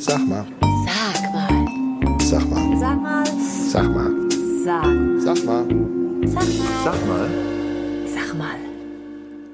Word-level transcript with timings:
Sag 0.00 0.26
mal. 0.26 0.46
Sag 0.86 1.30
mal. 1.30 2.18
Sag 2.20 2.48
mal. 2.48 2.78
Sag 2.78 3.02
mal. 3.02 3.26
Sag 3.70 3.90
mal. 3.92 4.30
Sag. 4.64 4.84
Sag 5.20 5.44
mal. 5.44 5.68
Sag 6.24 6.56
mal. 6.56 6.80
Sag 6.84 7.06
mal. 7.06 7.28
Sag 8.06 8.34
mal. 8.34 8.56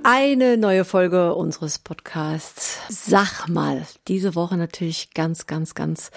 Eine 0.04 0.56
neue 0.56 0.84
Folge 0.84 1.34
unseres 1.34 1.80
Podcasts. 1.80 2.78
Sag 2.88 3.48
mal. 3.48 3.88
Diese 4.06 4.36
Woche 4.36 4.56
natürlich 4.56 5.10
ganz, 5.14 5.48
ganz, 5.48 5.74
ganz 5.74 6.12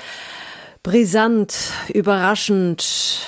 brisant, 0.83 1.55
überraschend, 1.91 2.83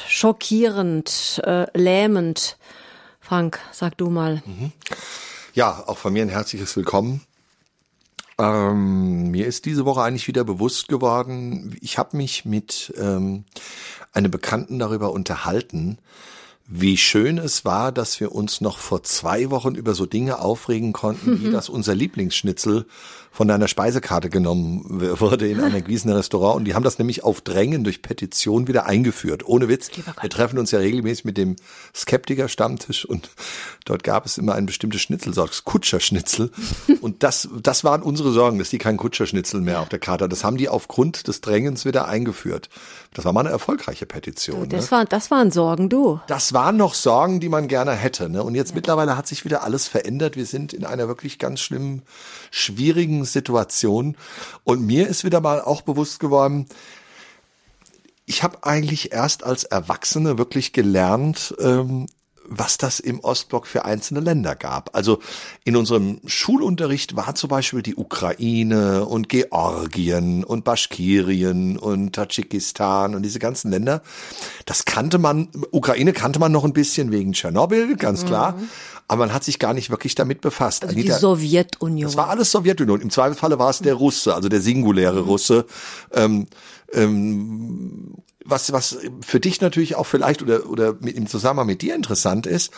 schockierend, 0.07 1.41
äh, 1.43 1.65
lähmend. 1.75 2.57
Frank, 3.19 3.59
sag 3.71 3.97
du 3.97 4.11
mal. 4.11 4.43
Ja, 5.55 5.83
auch 5.87 5.97
von 5.97 6.13
mir 6.13 6.21
ein 6.21 6.29
herzliches 6.29 6.77
Willkommen. 6.77 7.25
Ähm, 8.41 9.29
mir 9.29 9.45
ist 9.45 9.65
diese 9.65 9.85
Woche 9.85 10.01
eigentlich 10.01 10.27
wieder 10.27 10.43
bewusst 10.43 10.87
geworden, 10.87 11.77
ich 11.79 11.99
habe 11.99 12.17
mich 12.17 12.43
mit 12.43 12.91
ähm, 12.97 13.43
einem 14.13 14.31
Bekannten 14.31 14.79
darüber 14.79 15.11
unterhalten, 15.11 15.99
wie 16.65 16.97
schön 16.97 17.37
es 17.37 17.65
war, 17.65 17.91
dass 17.91 18.19
wir 18.19 18.31
uns 18.31 18.59
noch 18.59 18.79
vor 18.79 19.03
zwei 19.03 19.51
Wochen 19.51 19.75
über 19.75 19.93
so 19.93 20.07
Dinge 20.07 20.39
aufregen 20.39 20.91
konnten, 20.91 21.43
wie 21.43 21.51
dass 21.51 21.69
unser 21.69 21.93
Lieblingsschnitzel 21.93 22.87
von 23.33 23.49
einer 23.49 23.69
Speisekarte 23.69 24.29
genommen 24.29 24.83
wurde 25.19 25.47
in 25.47 25.61
einem 25.61 25.83
Gießener 25.83 26.17
Restaurant. 26.17 26.57
Und 26.57 26.65
die 26.65 26.75
haben 26.75 26.83
das 26.83 26.99
nämlich 26.99 27.23
auf 27.23 27.39
Drängen 27.39 27.85
durch 27.85 28.01
Petition 28.01 28.67
wieder 28.67 28.87
eingeführt. 28.87 29.45
Ohne 29.45 29.69
Witz. 29.69 29.89
Wir 30.21 30.29
treffen 30.29 30.59
uns 30.59 30.71
ja 30.71 30.79
regelmäßig 30.79 31.23
mit 31.23 31.37
dem 31.37 31.55
Skeptiker-Stammtisch 31.95 33.05
und 33.05 33.29
dort 33.85 34.03
gab 34.03 34.25
es 34.25 34.37
immer 34.37 34.55
ein 34.55 34.65
bestimmtes 34.65 35.01
Schnitzelsorte, 35.01 35.51
das 35.51 35.63
Kutscherschnitzel. 35.63 36.51
Und 37.01 37.23
das, 37.23 37.49
das 37.63 37.83
waren 37.83 38.03
unsere 38.03 38.31
Sorgen, 38.31 38.59
dass 38.59 38.69
die 38.69 38.77
kein 38.77 38.97
Kutscherschnitzel 38.97 39.59
mehr 39.59 39.79
auf 39.79 39.89
der 39.89 39.97
Karte 39.97 40.23
haben. 40.23 40.29
Das 40.29 40.43
haben 40.43 40.57
die 40.57 40.69
aufgrund 40.69 41.27
des 41.27 41.41
Drängens 41.41 41.83
wieder 41.83 42.07
eingeführt. 42.07 42.69
Das 43.13 43.25
war 43.25 43.33
mal 43.33 43.41
eine 43.41 43.49
erfolgreiche 43.49 44.05
Petition. 44.05 44.61
Ne? 44.61 44.67
Das, 44.67 44.91
war, 44.91 45.05
das 45.05 45.31
waren 45.31 45.51
Sorgen, 45.51 45.89
du. 45.89 46.19
Das 46.27 46.53
waren 46.53 46.77
noch 46.77 46.93
Sorgen, 46.93 47.39
die 47.39 47.49
man 47.49 47.67
gerne 47.67 47.93
hätte. 47.93 48.29
Ne? 48.29 48.43
Und 48.43 48.55
jetzt 48.55 48.75
mittlerweile 48.75 49.17
hat 49.17 49.27
sich 49.27 49.45
wieder 49.45 49.63
alles 49.63 49.87
verändert. 49.87 50.35
Wir 50.35 50.45
sind 50.45 50.73
in 50.73 50.85
einer 50.85 51.07
wirklich 51.07 51.39
ganz 51.39 51.59
schlimmen, 51.61 52.03
schwierigen 52.51 53.20
Situation. 53.25 54.17
Und 54.63 54.85
mir 54.85 55.07
ist 55.07 55.23
wieder 55.23 55.41
mal 55.41 55.61
auch 55.61 55.81
bewusst 55.81 56.19
geworden, 56.19 56.67
ich 58.25 58.43
habe 58.43 58.63
eigentlich 58.63 59.11
erst 59.11 59.43
als 59.43 59.65
Erwachsene 59.65 60.37
wirklich 60.37 60.71
gelernt, 60.71 61.53
ähm, 61.59 62.07
was 62.45 62.77
das 62.77 62.99
im 62.99 63.19
Ostblock 63.21 63.65
für 63.65 63.85
einzelne 63.85 64.19
Länder 64.19 64.55
gab. 64.55 64.95
Also 64.95 65.19
in 65.63 65.75
unserem 65.75 66.19
Schulunterricht 66.25 67.15
war 67.15 67.33
zum 67.35 67.49
Beispiel 67.49 67.81
die 67.81 67.95
Ukraine 67.95 69.05
und 69.05 69.29
Georgien 69.29 70.43
und 70.43 70.63
Baschkirien 70.63 71.77
und 71.77 72.13
Tadschikistan 72.13 73.15
und 73.15 73.23
diese 73.23 73.39
ganzen 73.39 73.71
Länder. 73.71 74.01
Das 74.65 74.85
kannte 74.85 75.17
man, 75.17 75.47
Ukraine 75.71 76.13
kannte 76.13 76.39
man 76.39 76.51
noch 76.51 76.65
ein 76.65 76.73
bisschen 76.73 77.11
wegen 77.11 77.33
Tschernobyl, 77.33 77.95
ganz 77.95 78.25
klar. 78.25 78.59
Aber 79.07 79.25
man 79.25 79.33
hat 79.33 79.43
sich 79.43 79.59
gar 79.59 79.73
nicht 79.73 79.89
wirklich 79.89 80.15
damit 80.15 80.41
befasst. 80.41 80.83
Mhm. 80.83 80.89
Also 80.89 80.95
die 80.95 81.01
Anita, 81.09 81.19
Sowjetunion. 81.19 82.07
das 82.07 82.17
war 82.17 82.29
alles 82.29 82.51
Sowjetunion. 82.51 83.01
Im 83.01 83.09
Zweifelsfalle 83.09 83.59
war 83.59 83.69
es 83.69 83.79
der 83.79 83.93
Russe, 83.95 84.33
also 84.35 84.47
der 84.49 84.61
singuläre 84.61 85.21
Russe. 85.21 85.65
Ähm, 86.13 86.47
ähm, 86.93 88.15
was, 88.43 88.71
was 88.71 88.97
für 89.21 89.39
dich 89.39 89.61
natürlich 89.61 89.95
auch 89.95 90.05
vielleicht 90.05 90.41
oder, 90.41 90.67
oder 90.67 90.93
mit, 90.99 91.15
im 91.15 91.27
Zusammenhang 91.27 91.67
mit 91.67 91.81
dir 91.81 91.95
interessant 91.95 92.47
ist, 92.47 92.71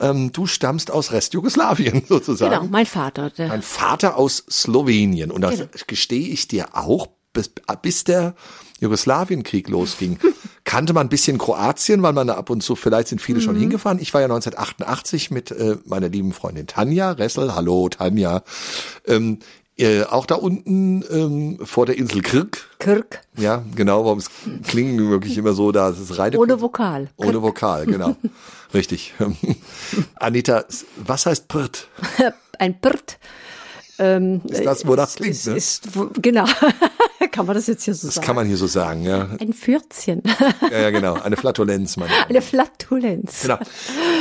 ähm, 0.00 0.32
du 0.32 0.46
stammst 0.46 0.90
aus 0.90 1.12
Restjugoslawien 1.12 2.04
sozusagen. 2.08 2.52
Genau, 2.54 2.66
mein 2.70 2.86
Vater. 2.86 3.30
Der, 3.30 3.48
Mein 3.48 3.62
Vater 3.62 4.16
aus 4.16 4.44
Slowenien. 4.50 5.30
Und 5.30 5.42
das 5.42 5.56
Genau. 5.58 5.68
gestehe 5.86 6.28
ich 6.28 6.48
dir 6.48 6.74
auch, 6.76 7.08
bis, 7.32 7.50
bis 7.82 8.04
der 8.04 8.34
Jugoslawienkrieg 8.80 9.68
losging, 9.68 10.18
kannte 10.64 10.92
man 10.92 11.06
ein 11.06 11.10
bisschen 11.10 11.38
Kroatien, 11.38 12.02
weil 12.02 12.12
man 12.12 12.26
da 12.26 12.34
ab 12.34 12.50
und 12.50 12.62
zu, 12.62 12.76
vielleicht 12.76 13.08
sind 13.08 13.20
viele 13.20 13.38
Mhm. 13.38 13.42
schon 13.44 13.56
hingefahren. 13.56 13.98
Ich 13.98 14.12
war 14.14 14.20
ja 14.20 14.26
1988 14.26 15.30
mit 15.30 15.50
äh, 15.50 15.76
meiner 15.86 16.08
lieben 16.08 16.32
Freundin 16.32 16.66
Tanja 16.66 17.12
Ressel, 17.12 17.54
hallo 17.54 17.88
Tanja, 17.88 18.42
ähm, 19.06 19.38
äh, 19.78 20.02
auch 20.04 20.26
da 20.26 20.34
unten 20.34 21.02
ähm, 21.10 21.58
vor 21.64 21.86
der 21.86 21.96
Insel 21.96 22.20
Krk. 22.20 22.68
Kirk. 22.78 23.22
Ja, 23.38 23.64
genau, 23.74 24.04
warum 24.04 24.18
es 24.18 24.30
klingen 24.68 25.08
wirklich 25.10 25.38
immer 25.38 25.54
so, 25.54 25.72
da 25.72 25.88
ist 25.88 25.98
es 26.00 26.18
reine 26.18 26.38
Ohne 26.38 26.60
Vokal. 26.60 27.08
ohne 27.16 27.40
Vokal, 27.42 27.86
genau. 27.86 28.14
Richtig. 28.74 29.14
Anita, 30.16 30.64
was 30.98 31.26
heißt 31.26 31.48
Pirt? 31.48 31.88
Ein 32.58 32.78
Pirt. 32.80 33.18
Ähm, 33.98 34.42
Ist 34.48 34.64
das, 34.64 34.86
wo 34.86 34.96
das 34.96 35.16
klingt, 35.16 35.32
ist, 35.34 35.46
ne? 35.46 35.56
ist, 35.56 35.96
wo- 35.96 36.10
genau. 36.20 36.44
Kann 37.30 37.46
man 37.46 37.54
das 37.54 37.66
jetzt 37.66 37.84
hier 37.84 37.94
so 37.94 38.08
Das 38.08 38.16
sagen? 38.16 38.26
kann 38.26 38.36
man 38.36 38.46
hier 38.46 38.56
so 38.56 38.66
sagen, 38.66 39.02
ja. 39.02 39.28
Ein 39.40 39.52
Fürzchen. 39.52 40.22
Ja, 40.70 40.78
ja 40.78 40.90
genau. 40.90 41.14
Eine 41.14 41.36
Flatulenz, 41.36 41.96
meine 41.96 42.12
Damen. 42.14 42.26
Eine 42.28 42.42
Flatulenz. 42.42 43.42
Genau. 43.42 43.58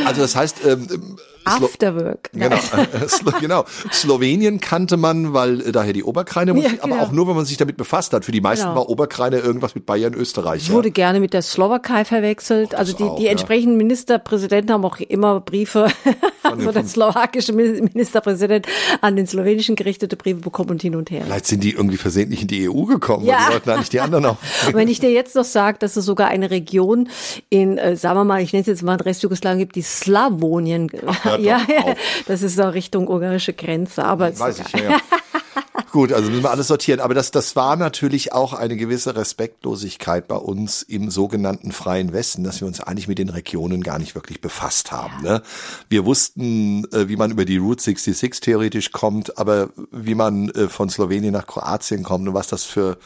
Also 0.06 0.22
das 0.22 0.36
heißt, 0.36 0.58
ähm, 0.66 1.18
Afterwork. 1.50 2.30
Genau, 2.34 2.58
genau. 3.40 3.66
Slowenien 3.92 4.60
kannte 4.60 4.98
man, 4.98 5.34
weil 5.34 5.62
äh, 5.62 5.72
daher 5.72 5.94
die 5.94 6.04
Oberkreine 6.04 6.54
Musik, 6.54 6.74
Ja, 6.78 6.84
aber 6.84 6.94
genau. 6.94 7.04
auch 7.04 7.12
nur, 7.12 7.28
wenn 7.28 7.36
man 7.36 7.46
sich 7.46 7.58
damit 7.58 7.78
befasst 7.78 8.14
hat. 8.14 8.26
Für 8.26 8.32
die 8.32 8.42
meisten 8.42 8.66
Genau. 8.66 8.76
war 8.82 8.90
Oberkreine 8.90 9.40
irgendwas 9.40 9.76
mit 9.76 9.86
Bayern, 9.86 10.14
Österreich. 10.14 10.68
Ja. 10.68 10.74
Wurde 10.74 10.92
gerne 10.92 11.20
mit 11.20 11.34
der 11.34 11.42
Slowakei 11.42 12.04
verwechselt. 12.06 12.76
Also 12.76 12.94
die, 12.96 13.04
auch, 13.04 13.16
die 13.18 13.24
ja. 13.26 13.32
entsprechenden 13.32 13.78
Ministerpräsidenten 13.78 14.74
haben 14.74 14.86
auch 14.86 15.00
immer 15.00 15.40
Briefe, 15.40 15.88
also 16.44 16.72
der 16.72 16.86
slowakische 16.86 17.54
Min- 17.54 17.90
Ministerpräsident 17.94 18.68
an 19.02 19.16
den 19.16 19.28
slowenischen 19.28 19.76
gerichtete 19.76 20.16
Briefe 20.16 20.42
bekommen 20.42 20.72
und 20.72 20.82
hin 20.82 20.96
und 20.96 21.10
her. 21.12 21.22
Vielleicht 21.26 21.48
sind 21.48 21.64
die 21.64 21.72
irgendwie 21.72 21.98
versehentlich 21.98 22.42
in 22.42 22.48
die 22.48 22.70
EU 22.70 22.84
gekommen 22.84 23.26
Ja. 23.26 23.38
und 23.38 23.48
die 23.48 23.54
wollten 23.54 23.70
eigentlich 23.72 23.90
die 23.90 24.00
anderen 24.02 24.26
auch. 24.26 24.38
Wenn 24.74 24.88
ich 24.88 25.00
dir 25.00 25.12
jetzt 25.12 25.36
noch 25.36 25.46
sage, 25.46 25.78
dass 25.80 25.96
es 25.96 26.06
sogar 26.06 26.28
eine 26.28 26.52
Region 26.52 27.10
in, 27.50 27.78
äh, 27.78 27.96
sagen 27.96 28.18
wir 28.20 28.24
mal, 28.26 28.42
ich 28.42 28.52
nenne 28.54 28.62
es 28.62 28.68
jetzt 28.68 28.84
mal 28.84 28.96
Restjugoslawien 28.98 29.60
gibt, 29.60 29.76
die 29.76 29.82
Slawonien. 29.82 30.92
hör 31.24 31.39
doch 31.40 31.46
ja, 31.46 31.62
ja, 31.68 31.96
das 32.28 32.42
ist 32.42 32.56
so 32.56 32.64
Richtung 32.64 33.08
ungarische 33.08 33.54
Grenze. 33.54 34.04
Aber 34.04 34.38
Weiß 34.38 34.60
ich, 34.60 34.72
ja. 34.74 34.92
ja. 34.92 35.00
Gut, 35.92 36.14
also 36.14 36.30
müssen 36.30 36.44
wir 36.44 36.52
alles 36.52 36.68
sortieren. 36.68 37.00
Aber 37.00 37.14
das, 37.14 37.32
das 37.32 37.56
war 37.56 37.76
natürlich 37.76 38.32
auch 38.34 38.54
eine 38.54 38.76
gewisse 38.76 39.16
Respektlosigkeit 39.16 40.28
bei 40.28 40.36
uns 40.36 40.84
im 40.84 41.10
sogenannten 41.10 41.72
Freien 41.72 42.14
Westen, 42.14 42.44
dass 42.44 42.62
wir 42.62 42.68
uns 42.68 42.80
eigentlich 42.80 43.08
mit 43.08 43.18
den 43.18 43.30
Regionen 43.30 43.82
gar 43.82 43.98
nicht 43.98 44.14
wirklich 44.14 44.40
befasst 44.40 44.92
haben. 44.92 45.24
Ne? 45.24 45.42
Wir 45.90 46.06
wussten, 46.06 46.86
äh, 46.92 47.08
wie 47.08 47.16
man 47.16 47.32
über 47.32 47.46
die 47.46 47.58
Route 47.58 47.82
66 47.82 48.42
theoretisch 48.42 48.92
kommt, 48.92 49.38
aber 49.38 49.70
wie 49.92 50.16
man 50.16 50.50
äh, 50.50 50.68
von 50.68 50.90
Slowenien 50.90 51.34
nach 51.34 51.48
Kroatien 51.48 52.04
kommt 52.04 52.28
und 52.28 52.34
was 52.34 52.48
das 52.48 52.66
für 52.66 52.98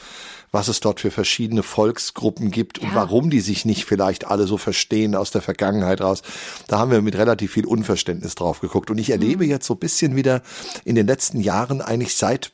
was 0.54 0.68
es 0.68 0.80
dort 0.80 1.00
für 1.00 1.12
verschiedene 1.12 1.64
Volksgruppen 1.64 2.52
gibt 2.52 2.78
und 2.78 2.94
warum 2.94 3.32
die 3.32 3.42
sich 3.42 3.66
nicht 3.66 3.86
vielleicht 3.86 4.28
alle 4.28 4.46
so 4.46 4.58
verstehen 4.58 5.16
aus 5.16 5.32
der 5.32 5.42
Vergangenheit 5.42 6.00
raus. 6.00 6.22
Da 6.68 6.78
haben 6.78 6.92
wir 6.92 7.02
mit 7.02 7.18
relativ 7.18 7.52
viel 7.54 7.66
Unverständnis 7.66 8.36
drauf 8.36 8.62
geguckt. 8.62 8.92
Und 8.92 9.00
ich 9.00 9.10
erlebe 9.10 9.46
jetzt 9.46 9.66
so 9.66 9.74
ein 9.74 9.80
bisschen 9.80 10.16
wieder 10.16 10.44
in 10.86 10.94
den 10.94 11.08
letzten 11.08 11.40
Jahren 11.40 11.82
eigentlich 11.82 12.16
seit 12.16 12.52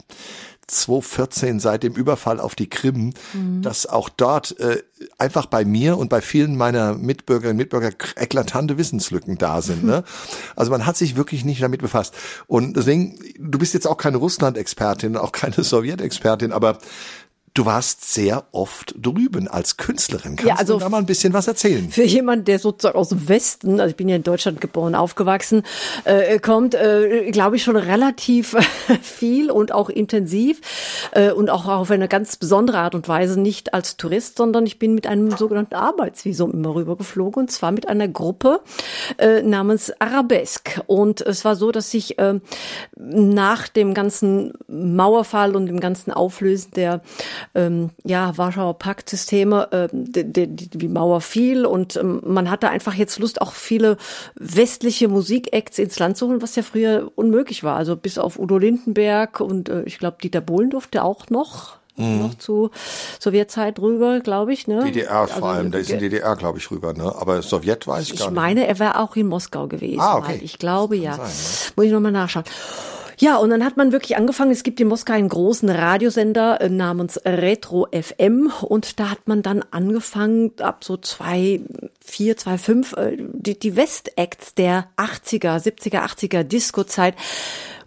2014, 0.69 1.59
seit 1.59 1.83
dem 1.83 1.93
Überfall 1.93 2.39
auf 2.39 2.55
die 2.55 2.69
Krim, 2.69 3.13
dass 3.61 3.85
auch 3.85 4.07
dort 4.07 4.59
äh, 4.59 4.83
einfach 5.17 5.47
bei 5.47 5.65
mir 5.65 5.97
und 5.97 6.09
bei 6.09 6.21
vielen 6.21 6.55
meiner 6.55 6.93
Mitbürgerinnen 6.93 7.55
und 7.55 7.57
Mitbürger 7.57 7.89
eklatante 8.15 8.77
Wissenslücken 8.77 9.37
da 9.37 9.61
sind. 9.61 9.83
Ne? 9.83 10.03
Also 10.55 10.71
man 10.71 10.85
hat 10.85 10.97
sich 10.97 11.15
wirklich 11.15 11.45
nicht 11.45 11.61
damit 11.61 11.81
befasst. 11.81 12.13
Und 12.47 12.75
deswegen, 12.75 13.17
du 13.39 13.57
bist 13.59 13.73
jetzt 13.73 13.87
auch 13.87 13.97
keine 13.97 14.17
Russland-Expertin, 14.17 15.15
auch 15.17 15.31
keine 15.31 15.63
Sowjet-Expertin, 15.63 16.51
aber 16.51 16.79
Du 17.59 17.65
warst 17.65 18.13
sehr 18.13 18.45
oft 18.53 18.95
drüben 18.97 19.49
als 19.49 19.75
Künstlerin. 19.75 20.37
Kannst 20.37 20.45
Ja, 20.47 20.55
also 20.55 20.75
du 20.75 20.79
da 20.79 20.87
mal 20.87 20.99
ein 20.99 21.05
bisschen 21.05 21.33
was 21.33 21.45
erzählen? 21.45 21.89
Für 21.89 22.05
jemand, 22.05 22.47
der 22.47 22.57
sozusagen 22.57 22.97
aus 22.97 23.09
dem 23.09 23.27
Westen, 23.27 23.81
also 23.81 23.89
ich 23.89 23.97
bin 23.97 24.07
ja 24.07 24.15
in 24.15 24.23
Deutschland 24.23 24.61
geboren, 24.61 24.95
aufgewachsen, 24.95 25.63
äh, 26.05 26.39
kommt, 26.39 26.73
äh, 26.73 27.29
glaube 27.31 27.57
ich, 27.57 27.63
schon 27.63 27.75
relativ 27.75 28.55
viel 29.01 29.51
und 29.51 29.73
auch 29.73 29.89
intensiv 29.89 30.61
äh, 31.11 31.31
und 31.33 31.49
auch 31.49 31.65
auf 31.65 31.91
eine 31.91 32.07
ganz 32.07 32.37
besondere 32.37 32.77
Art 32.77 32.95
und 32.95 33.09
Weise, 33.09 33.37
nicht 33.37 33.73
als 33.73 33.97
Tourist, 33.97 34.37
sondern 34.37 34.65
ich 34.65 34.79
bin 34.79 34.95
mit 34.95 35.05
einem 35.05 35.31
sogenannten 35.31 35.75
Arbeitsvisum 35.75 36.53
immer 36.53 36.75
rübergeflogen 36.75 37.43
und 37.43 37.51
zwar 37.51 37.73
mit 37.73 37.89
einer 37.89 38.07
Gruppe 38.07 38.61
äh, 39.17 39.41
namens 39.41 39.91
Arabesque. 39.99 40.81
Und 40.87 41.19
es 41.19 41.43
war 41.43 41.57
so, 41.57 41.73
dass 41.73 41.93
ich 41.93 42.19
äh, 42.19 42.39
nach 42.95 43.67
dem 43.67 43.93
ganzen 43.93 44.53
Mauerfall 44.69 45.57
und 45.57 45.65
dem 45.65 45.81
ganzen 45.81 46.13
Auflösen 46.13 46.71
der 46.77 47.01
ähm, 47.55 47.89
ja, 48.03 48.37
Warschauer 48.37 48.77
Paktsysteme, 48.77 49.71
äh, 49.71 49.87
die, 49.91 50.31
die, 50.31 50.47
die 50.69 50.87
Mauer 50.87 51.21
fiel 51.21 51.65
und 51.65 51.95
ähm, 51.95 52.21
man 52.25 52.49
hatte 52.49 52.69
einfach 52.69 52.93
jetzt 52.93 53.19
Lust, 53.19 53.41
auch 53.41 53.53
viele 53.53 53.97
westliche 54.35 55.07
Musikacts 55.07 55.79
ins 55.79 55.97
Land 55.99 56.17
zu 56.17 56.27
holen, 56.27 56.41
was 56.41 56.55
ja 56.55 56.63
früher 56.63 57.11
unmöglich 57.15 57.63
war. 57.63 57.75
Also 57.75 57.95
bis 57.95 58.17
auf 58.17 58.37
Udo 58.39 58.57
Lindenberg 58.57 59.39
und 59.39 59.69
äh, 59.69 59.83
ich 59.83 59.97
glaube 59.99 60.17
Dieter 60.21 60.41
Bohlen 60.41 60.69
durfte 60.69 61.03
auch 61.03 61.29
noch 61.29 61.77
noch 62.01 62.35
zu 62.35 62.69
Sowjetzeit 63.19 63.77
rüber, 63.79 64.21
glaube 64.21 64.53
ich. 64.53 64.67
Ne? 64.67 64.85
DDR 64.85 65.27
vor 65.27 65.35
Also, 65.35 65.45
allem, 65.47 65.71
da 65.71 65.79
ist 65.79 65.89
in 65.89 65.99
DDR, 65.99 66.37
glaube 66.37 66.57
ich, 66.57 66.71
rüber, 66.71 66.93
ne? 66.93 67.13
Aber 67.13 67.41
Sowjet 67.41 67.87
weiß 67.87 68.03
ich, 68.05 68.09
gar 68.11 68.19
Ich 68.19 68.25
nicht. 68.27 68.35
meine, 68.35 68.67
er 68.67 68.79
wäre 68.79 68.99
auch 69.01 69.17
in 69.17 69.27
Moskau 69.27 69.67
gewesen. 69.67 69.99
Ah, 69.99 70.15
okay. 70.17 70.39
Ich 70.41 70.57
glaube 70.59 70.95
ja. 70.95 71.15
sein, 71.17 71.25
Muss 71.75 71.85
ich 71.87 71.91
nochmal 71.91 72.13
nachschauen. 72.13 72.45
Ja, 73.21 73.35
und 73.35 73.49
dann 73.49 73.65
hat 73.65 73.75
man 73.75 73.91
wirklich 73.91 74.15
angefangen, 74.15 74.51
es 74.51 74.63
gibt 74.63 74.79
in 74.79 74.87
Moskau 74.87 75.11
einen 75.11 75.27
großen 75.27 75.69
Radiosender 75.69 76.61
äh, 76.61 76.69
namens 76.69 77.19
Retro 77.25 77.85
FM 77.91 78.49
und 78.61 78.97
da 78.97 79.11
hat 79.11 79.27
man 79.27 79.41
dann 79.41 79.63
angefangen, 79.71 80.53
ab 80.59 80.85
so 80.85 80.95
zwei, 80.95 81.59
vier, 81.99 82.37
zwei, 82.37 82.57
fünf, 82.57 82.93
äh, 82.93 83.17
die, 83.17 83.59
die 83.59 83.75
West-Acts 83.75 84.55
der 84.55 84.87
80er, 84.95 85.61
70er, 85.61 86.05
80er 86.05 86.43
Disco-Zeit 86.43 87.15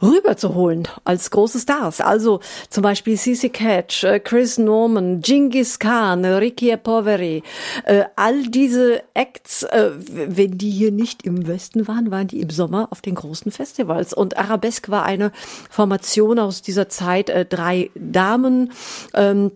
rüberzuholen 0.03 0.89
als 1.05 1.31
große 1.31 1.61
Stars. 1.61 2.01
Also 2.01 2.41
zum 2.69 2.83
Beispiel 2.83 3.17
CC 3.17 3.49
Catch, 3.49 4.05
äh, 4.05 4.21
Chris 4.21 4.59
Norman, 4.59 5.21
Genghis 5.21 5.79
Khan, 5.79 6.25
Ricky 6.25 6.77
Poveri, 6.77 7.43
äh, 7.85 8.05
all 8.17 8.43
diese 8.43 9.03
Acts, 9.15 9.63
äh, 9.63 9.91
wenn 9.97 10.59
die 10.59 10.71
hier 10.71 10.91
nicht 10.91 11.25
im 11.25 11.47
Westen 11.47 11.87
waren, 11.87 12.11
waren 12.11 12.27
die 12.27 12.41
im 12.41 12.51
Sommer 12.51 12.89
auf 12.91 13.01
den 13.01 13.15
großen 13.15 13.53
Festivals. 13.53 14.13
Und 14.13 14.37
Arabesque 14.37 14.91
war 14.91 15.05
eine 15.05 15.33
Formation 15.71 16.39
aus 16.39 16.63
dieser 16.63 16.89
Zeit, 16.89 17.31
drei 17.51 17.91
Damen, 17.95 18.73
ähm, 19.15 19.53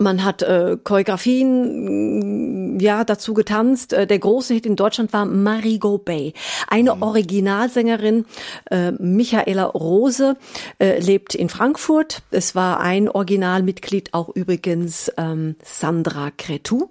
man 0.00 0.24
hat 0.24 0.42
äh, 0.42 0.76
Choreografien 0.82 2.76
mm, 2.76 2.80
ja 2.80 3.04
dazu 3.04 3.34
getanzt. 3.34 3.92
Äh, 3.92 4.06
der 4.06 4.18
große 4.18 4.54
Hit 4.54 4.66
in 4.66 4.76
Deutschland 4.76 5.12
war 5.12 5.26
Marigot 5.26 6.04
Bay. 6.04 6.32
Eine 6.68 6.94
mhm. 6.94 7.02
Originalsängerin, 7.02 8.24
äh, 8.70 8.92
Michaela 8.92 9.64
Rose, 9.64 10.36
äh, 10.78 10.98
lebt 11.00 11.34
in 11.34 11.48
Frankfurt. 11.48 12.22
Es 12.30 12.54
war 12.54 12.80
ein 12.80 13.08
Originalmitglied 13.08 14.14
auch 14.14 14.30
übrigens 14.34 15.12
ähm, 15.16 15.56
Sandra 15.62 16.30
Cretu. 16.36 16.88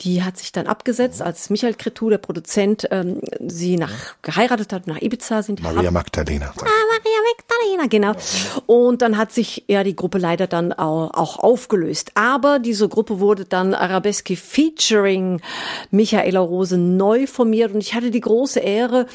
Die 0.00 0.22
hat 0.22 0.38
sich 0.38 0.52
dann 0.52 0.66
abgesetzt, 0.66 1.22
als 1.22 1.50
Michael 1.50 1.74
Cretu, 1.74 2.10
der 2.10 2.18
Produzent, 2.18 2.86
ähm, 2.90 3.20
sie 3.46 3.76
nach 3.76 4.14
geheiratet 4.22 4.72
hat, 4.72 4.86
nach 4.86 5.00
Ibiza 5.02 5.42
sind. 5.42 5.62
Maria 5.62 5.90
Magdalena. 5.90 6.52
Ah, 6.56 6.64
Maria 6.64 7.18
Magdalena, 7.36 7.86
genau. 7.88 8.12
Und 8.66 9.02
dann 9.02 9.16
hat 9.18 9.32
sich 9.32 9.64
ja 9.66 9.82
die 9.82 9.96
Gruppe 9.96 10.18
leider 10.18 10.46
dann 10.46 10.72
auch, 10.72 11.10
auch 11.12 11.38
aufgelöst. 11.38 12.12
Aber 12.20 12.58
diese 12.58 12.86
Gruppe 12.86 13.18
wurde 13.18 13.46
dann 13.46 13.72
Arabesque 13.72 14.36
featuring 14.36 15.40
Michaela 15.90 16.40
Rose 16.40 16.76
neu 16.76 17.26
formiert 17.26 17.72
und 17.72 17.80
ich 17.80 17.94
hatte 17.94 18.10
die 18.10 18.20
große 18.20 18.60
Ehre, 18.60 19.06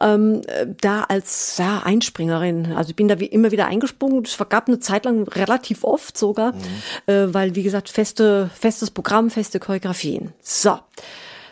ähm, 0.00 0.40
da 0.80 1.02
als 1.02 1.58
ja, 1.58 1.82
Einspringerin, 1.84 2.72
also 2.72 2.88
ich 2.88 2.96
bin 2.96 3.06
da 3.06 3.20
wie 3.20 3.26
immer 3.26 3.50
wieder 3.50 3.66
eingesprungen. 3.66 4.24
Es 4.24 4.38
gab 4.48 4.66
eine 4.66 4.78
Zeit 4.78 5.04
lang 5.04 5.28
relativ 5.28 5.84
oft 5.84 6.16
sogar, 6.16 6.52
mhm. 6.52 6.62
äh, 7.04 7.34
weil 7.34 7.54
wie 7.54 7.64
gesagt 7.64 7.90
feste 7.90 8.48
festes 8.58 8.90
Programm, 8.90 9.28
feste 9.28 9.60
Choreografien. 9.60 10.32
So, 10.40 10.78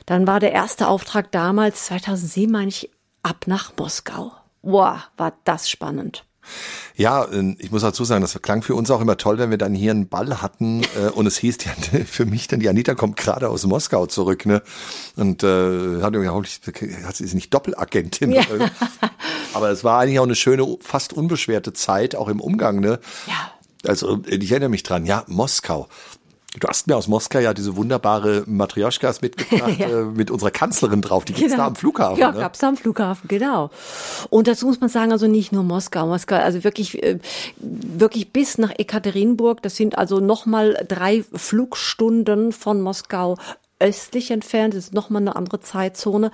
dann 0.06 0.26
war 0.26 0.41
der 0.41 0.53
erste 0.53 0.88
Auftrag 0.88 1.31
damals 1.31 1.85
2007 1.88 2.50
meine 2.50 2.70
ich 2.70 2.91
ab 3.23 3.44
nach 3.44 3.75
Moskau. 3.76 4.32
Boah, 4.62 5.05
war 5.19 5.35
das 5.44 5.69
spannend. 5.69 6.25
Ja, 6.97 7.27
ähm, 7.33 7.56
ich 7.59 7.71
muss 7.71 7.83
dazu 7.83 8.05
sagen, 8.05 8.21
das 8.21 8.41
klang 8.43 8.62
für 8.62 8.75
uns 8.75 8.91
auch 8.91 9.00
immer 9.00 9.17
toll, 9.17 9.39
wenn 9.39 9.50
wir 9.50 9.59
dann 9.59 9.75
hier 9.75 9.91
einen 9.91 10.09
Ball 10.09 10.43
hatten 10.43 10.83
äh, 10.83 11.11
und 11.11 11.27
es 11.27 11.37
hieß 11.39 11.59
ja 11.65 11.73
für 12.05 12.27
mich 12.27 12.49
dann, 12.49 12.61
die 12.61 12.69
Anita 12.69 12.94
kommt 12.94 13.17
gerade 13.17 13.49
aus 13.49 13.65
Moskau 13.67 14.06
zurück, 14.06 14.47
ne? 14.47 14.62
Und 15.17 15.43
äh, 15.43 16.03
hat 16.03 16.12
mir 16.12 16.33
hat 16.33 17.17
sie 17.17 17.25
ist 17.25 17.35
nicht 17.35 17.53
Doppelagentin. 17.53 18.33
Ja. 18.33 18.43
Aber 19.55 19.71
es 19.71 19.85
war 19.85 20.00
eigentlich 20.00 20.19
auch 20.19 20.25
eine 20.25 20.35
schöne, 20.35 20.77
fast 20.81 21.12
unbeschwerte 21.12 21.73
Zeit, 21.73 22.15
auch 22.15 22.29
im 22.29 22.41
Umgang, 22.41 22.81
ne? 22.81 22.99
Ja. 23.27 23.53
Also 23.87 24.23
ich 24.27 24.50
erinnere 24.50 24.71
mich 24.71 24.83
dran, 24.83 25.06
ja, 25.06 25.25
Moskau. 25.27 25.89
Du 26.60 26.69
hast 26.69 26.87
mir 26.87 26.96
aus 26.96 27.08
Moskau 27.08 27.38
ja 27.38 27.54
diese 27.54 27.76
wunderbare 27.76 28.44
Matrioschkas 28.46 29.22
mitgebracht 29.22 29.72
ja. 29.78 29.88
äh, 29.88 30.04
mit 30.04 30.31
unserer 30.31 30.50
Kanzlerin 30.50 31.00
drauf. 31.00 31.25
Die 31.25 31.32
gibt's 31.32 31.52
genau. 31.52 31.64
da 31.64 31.66
am 31.69 31.76
Flughafen. 31.76 32.19
Ja, 32.19 32.31
ne? 32.31 32.40
gab's 32.40 32.58
da 32.58 32.69
am 32.69 32.76
Flughafen, 32.76 33.26
genau. 33.26 33.70
Und 34.28 34.49
dazu 34.49 34.66
muss 34.66 34.78
man 34.78 34.90
sagen, 34.90 35.12
also 35.12 35.26
nicht 35.26 35.52
nur 35.52 35.62
Moskau, 35.62 36.06
Moskau, 36.06 36.37
also 36.37 36.62
wirklich, 36.62 37.02
äh, 37.02 37.19
wirklich 37.58 38.32
bis 38.32 38.58
nach 38.58 38.72
Ekaterinburg. 38.76 39.62
Das 39.62 39.76
sind 39.76 39.96
also 39.96 40.20
nochmal 40.20 40.84
drei 40.87 41.25
Flugstunden 41.32 42.52
von 42.52 42.82
Moskau 42.82 43.38
östlich 43.82 44.31
entfernt, 44.31 44.75
das 44.75 44.84
ist 44.84 44.94
nochmal 44.94 45.23
eine 45.23 45.37
andere 45.37 45.61
Zeitzone. 45.61 46.31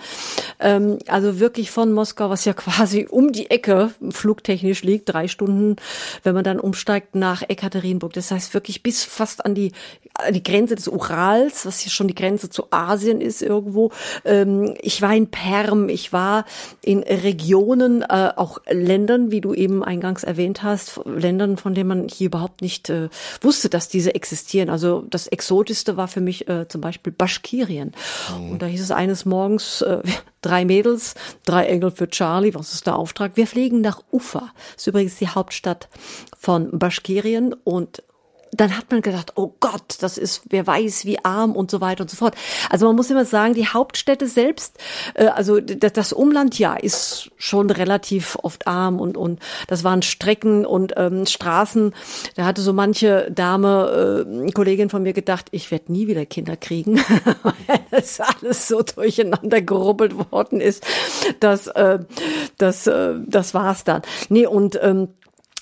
Ähm, 0.61 0.99
also 1.09 1.41
wirklich 1.41 1.71
von 1.71 1.93
Moskau, 1.93 2.31
was 2.31 2.45
ja 2.45 2.53
quasi 2.55 3.07
um 3.09 3.33
die 3.33 3.51
Ecke 3.51 3.93
flugtechnisch 4.11 4.83
liegt, 4.83 5.09
drei 5.09 5.29
Stunden, 5.29 5.77
wenn 6.23 6.35
man 6.35 6.45
dann 6.45 6.61
umsteigt 6.61 7.15
nach 7.15 7.43
Ekaterinburg. 7.49 8.13
Das 8.13 8.31
heißt 8.31 8.55
wirklich 8.55 8.83
bis 8.83 9.05
fast 9.05 9.45
an 9.47 9.55
die, 9.55 9.73
an 10.15 10.35
die 10.35 10.43
Grenze 10.43 10.75
des 10.75 10.89
Urals, 10.89 11.65
was 11.65 11.81
hier 11.81 11.91
schon 11.91 12.09
die 12.09 12.15
Grenze 12.15 12.51
zu 12.51 12.67
Asien 12.71 13.21
ist 13.21 13.41
irgendwo. 13.41 13.91
Ähm, 14.25 14.75
ich 14.81 15.01
war 15.01 15.15
in 15.15 15.31
Perm, 15.31 15.89
ich 15.89 16.13
war 16.13 16.45
in 16.83 17.03
Regionen, 17.03 18.03
äh, 18.03 18.33
auch 18.37 18.59
Ländern, 18.69 19.31
wie 19.31 19.41
du 19.41 19.55
eben 19.55 19.83
eingangs 19.83 20.23
erwähnt 20.23 20.63
hast, 20.63 21.01
Ländern, 21.07 21.57
von 21.57 21.75
denen 21.75 21.89
man 21.89 22.09
hier 22.09 22.27
überhaupt 22.27 22.61
nicht 22.61 22.91
äh, 22.91 23.09
wusste, 23.41 23.71
dass 23.71 23.89
diese 23.89 24.15
existieren. 24.15 24.69
Also 24.69 25.05
das 25.09 25.27
Exotischste 25.27 25.97
war 25.97 26.09
für 26.09 26.21
mich 26.21 26.49
äh, 26.49 26.69
zum 26.69 26.81
Beispiel 26.81 27.13
Basch 27.13 27.38
Baschkirien. 27.39 27.93
Mhm. 28.37 28.51
Und 28.51 28.63
da 28.63 28.67
hieß 28.67 28.83
es 28.83 28.91
eines 28.91 29.25
Morgens, 29.25 29.83
äh, 29.83 30.03
drei 30.43 30.65
Mädels, 30.65 31.15
drei 31.45 31.67
Engel 31.67 31.91
für 31.91 32.09
Charlie, 32.09 32.55
was 32.55 32.73
ist 32.73 32.87
der 32.87 32.97
Auftrag? 32.97 33.33
Wir 33.37 33.47
fliegen 33.47 33.81
nach 33.81 34.03
Ufa. 34.13 34.53
Das 34.75 34.83
ist 34.83 34.87
übrigens 34.87 35.17
die 35.17 35.29
Hauptstadt 35.29 35.89
von 36.39 36.79
Baschkirien 36.79 37.55
und 37.65 38.03
dann 38.53 38.77
hat 38.77 38.91
man 38.91 39.03
gedacht, 39.03 39.33
oh 39.37 39.55
Gott, 39.61 39.97
das 40.01 40.19
ist, 40.19 40.43
wer 40.51 40.67
weiß, 40.67 41.05
wie 41.05 41.25
arm 41.25 41.55
und 41.57 41.71
so 41.71 41.81
weiter 41.81 42.03
und 42.03 42.11
so 42.11 42.17
fort. 42.17 42.35
Also 42.71 42.87
man 42.87 42.97
muss 42.97 43.11
immer 43.11 43.25
sagen, 43.25 43.55
die 43.55 43.67
Hauptstädte 43.67 44.27
selbst, 44.27 44.79
äh, 45.15 45.27
also 45.27 45.61
das 45.61 46.13
Umland 46.13 46.59
ja, 46.59 46.75
ist 46.75 47.31
schon 47.37 47.71
relativ 47.71 48.37
oft 48.43 48.67
arm 48.67 49.01
und 49.01 49.17
und 49.17 49.41
das 49.67 49.85
waren 49.85 50.03
Strecken 50.03 50.65
und 50.65 50.95
ähm, 50.97 51.27
Straßen. 51.27 51.95
Da 52.37 52.45
hatte 52.45 52.63
so 52.63 52.73
manche 52.73 53.31
Dame, 53.31 54.25
äh, 54.27 54.53
Kollegin 54.53 54.91
von 54.91 55.03
mir 55.03 55.13
gedacht, 55.13 55.47
ich 55.51 55.71
werde 55.71 55.93
nie 55.93 56.07
wieder 56.07 56.27
Kinder 56.27 56.57
kriegen, 56.57 56.97
weil 57.43 57.81
das 57.91 58.21
alles 58.21 58.69
so 58.69 58.83
durcheinander 58.83 59.63
gerubbelt 59.63 60.15
worden 60.33 60.61
ist. 60.61 60.85
Das, 61.41 61.67
äh, 61.69 61.99
das, 62.57 62.87
äh, 62.87 63.15
das 63.27 63.55
war's 63.55 63.85
dann. 63.85 64.03
Nee 64.29 64.47
und 64.47 64.79
ähm, 64.83 65.09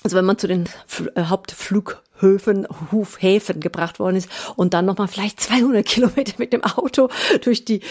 also 0.03 0.15
wenn 0.15 0.25
man 0.25 0.37
zu 0.37 0.47
den 0.47 0.69
äh, 1.15 1.23
Hauptflug 1.23 2.01
Höfen, 2.19 2.67
Hufhäfen 2.91 3.59
gebracht 3.59 3.99
worden 3.99 4.17
ist 4.17 4.29
und 4.55 4.73
dann 4.73 4.85
nochmal 4.85 5.07
vielleicht 5.07 5.39
200 5.39 5.85
Kilometer 5.85 6.33
mit 6.37 6.53
dem 6.53 6.63
Auto 6.63 7.09
durch 7.43 7.65
die 7.65 7.81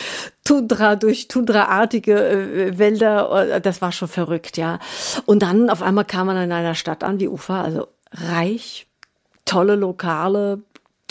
Tundra, 0.45 0.97
durch 0.97 1.29
Tundraartige 1.29 2.29
äh, 2.29 2.79
Wälder, 2.79 3.55
äh, 3.57 3.61
das 3.61 3.83
war 3.83 3.93
schon 3.93 4.09
verrückt, 4.09 4.57
ja. 4.57 4.79
Und 5.25 5.43
dann 5.43 5.71
auf 5.71 5.83
einmal 5.83 6.05
kam 6.05 6.27
man 6.29 6.37
in 6.37 6.53
einer 6.53 6.75
Stadt 6.75 7.05
an, 7.05 7.19
die 7.19 7.29
Ufer, 7.29 7.55
also 7.55 7.89
reich, 8.13 8.87
tolle 9.45 9.77
Lokale, 9.77 10.63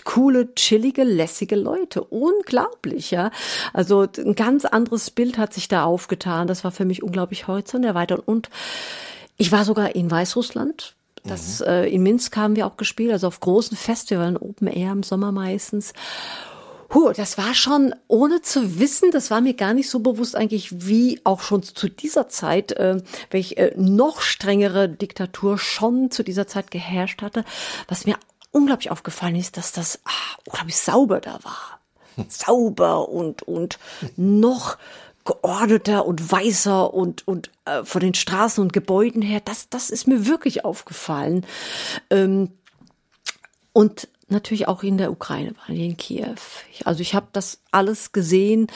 coole, 0.06 0.54
chillige, 0.56 1.04
lässige 1.04 1.56
Leute. 1.56 2.04
Unglaublich, 2.04 3.12
ja. 3.12 3.32
Also 3.74 4.08
ein 4.18 4.36
ganz 4.36 4.64
anderes 4.64 5.12
Bild 5.12 5.38
hat 5.38 5.54
sich 5.54 5.68
da 5.68 5.84
aufgetan. 5.84 6.48
Das 6.48 6.64
war 6.64 6.72
für 6.72 6.86
mich 6.86 7.04
unglaublich 7.04 7.48
horizont 7.48 7.84
erweitert. 7.84 8.22
Und 8.26 8.50
ich 9.36 9.52
war 9.52 9.66
sogar 9.66 9.96
in 9.96 10.10
Weißrussland, 10.10 10.96
das 11.26 11.60
mhm. 11.60 11.66
äh, 11.66 11.88
in 11.88 12.04
Minsk 12.04 12.36
haben 12.38 12.56
wir 12.56 12.68
auch 12.68 12.78
gespielt, 12.78 13.12
also 13.12 13.28
auf 13.28 13.40
großen 13.40 13.78
Festivals, 13.78 14.42
Open 14.42 14.68
Air 14.68 14.92
im 14.92 15.04
Sommer 15.04 15.32
meistens. 15.32 15.94
Huh, 16.94 17.12
das 17.14 17.38
war 17.38 17.54
schon, 17.56 17.96
ohne 18.08 18.42
zu 18.42 18.80
wissen, 18.80 19.12
das 19.12 19.32
war 19.32 19.42
mir 19.42 19.56
gar 19.56 19.74
nicht 19.74 19.90
so 19.90 20.00
bewusst 20.00 20.36
eigentlich, 20.36 20.88
wie 20.88 21.20
auch 21.24 21.42
schon 21.42 21.64
zu 21.64 21.90
dieser 21.90 22.30
Zeit, 22.30 22.74
äh, 22.74 23.02
welche 23.32 23.58
äh, 23.58 23.74
noch 23.76 24.22
strengere 24.22 24.88
Diktatur 24.88 25.58
schon 25.58 26.12
zu 26.12 26.24
dieser 26.24 26.48
Zeit 26.48 26.70
geherrscht 26.72 27.22
hatte. 27.22 27.44
Was 27.88 28.06
mir 28.06 28.16
unglaublich 28.52 28.92
aufgefallen 28.92 29.36
ist, 29.36 29.58
dass 29.58 29.72
das 29.72 30.00
ah, 30.06 30.38
unglaublich 30.46 30.78
sauber 30.78 31.20
da 31.20 31.40
war. 31.44 31.80
Sauber 32.30 33.10
und, 33.10 33.44
und 33.44 33.78
noch 34.16 34.78
geordneter 35.26 36.06
und 36.06 36.32
weißer 36.32 36.94
und, 36.94 37.28
und 37.28 37.52
äh, 37.66 37.84
von 37.84 38.02
den 38.02 38.14
Straßen 38.14 38.62
und 38.62 38.74
Gebäuden 38.74 39.22
her, 39.22 39.42
das, 39.44 39.70
das 39.70 39.90
ist 39.90 40.08
mir 40.08 40.28
wirklich 40.28 40.64
aufgefallen. 40.64 41.46
Ähm, 42.10 42.52
und 43.74 44.08
natürlich 44.28 44.68
auch 44.68 44.84
in 44.84 44.98
der 44.98 45.12
Ukraine, 45.12 45.54
in 45.68 45.98
Kiew. 45.98 46.36
Also 46.84 47.02
ich 47.02 47.14
habe 47.14 47.28
das 47.34 47.60
alles 47.72 48.12
gesehen. 48.12 48.68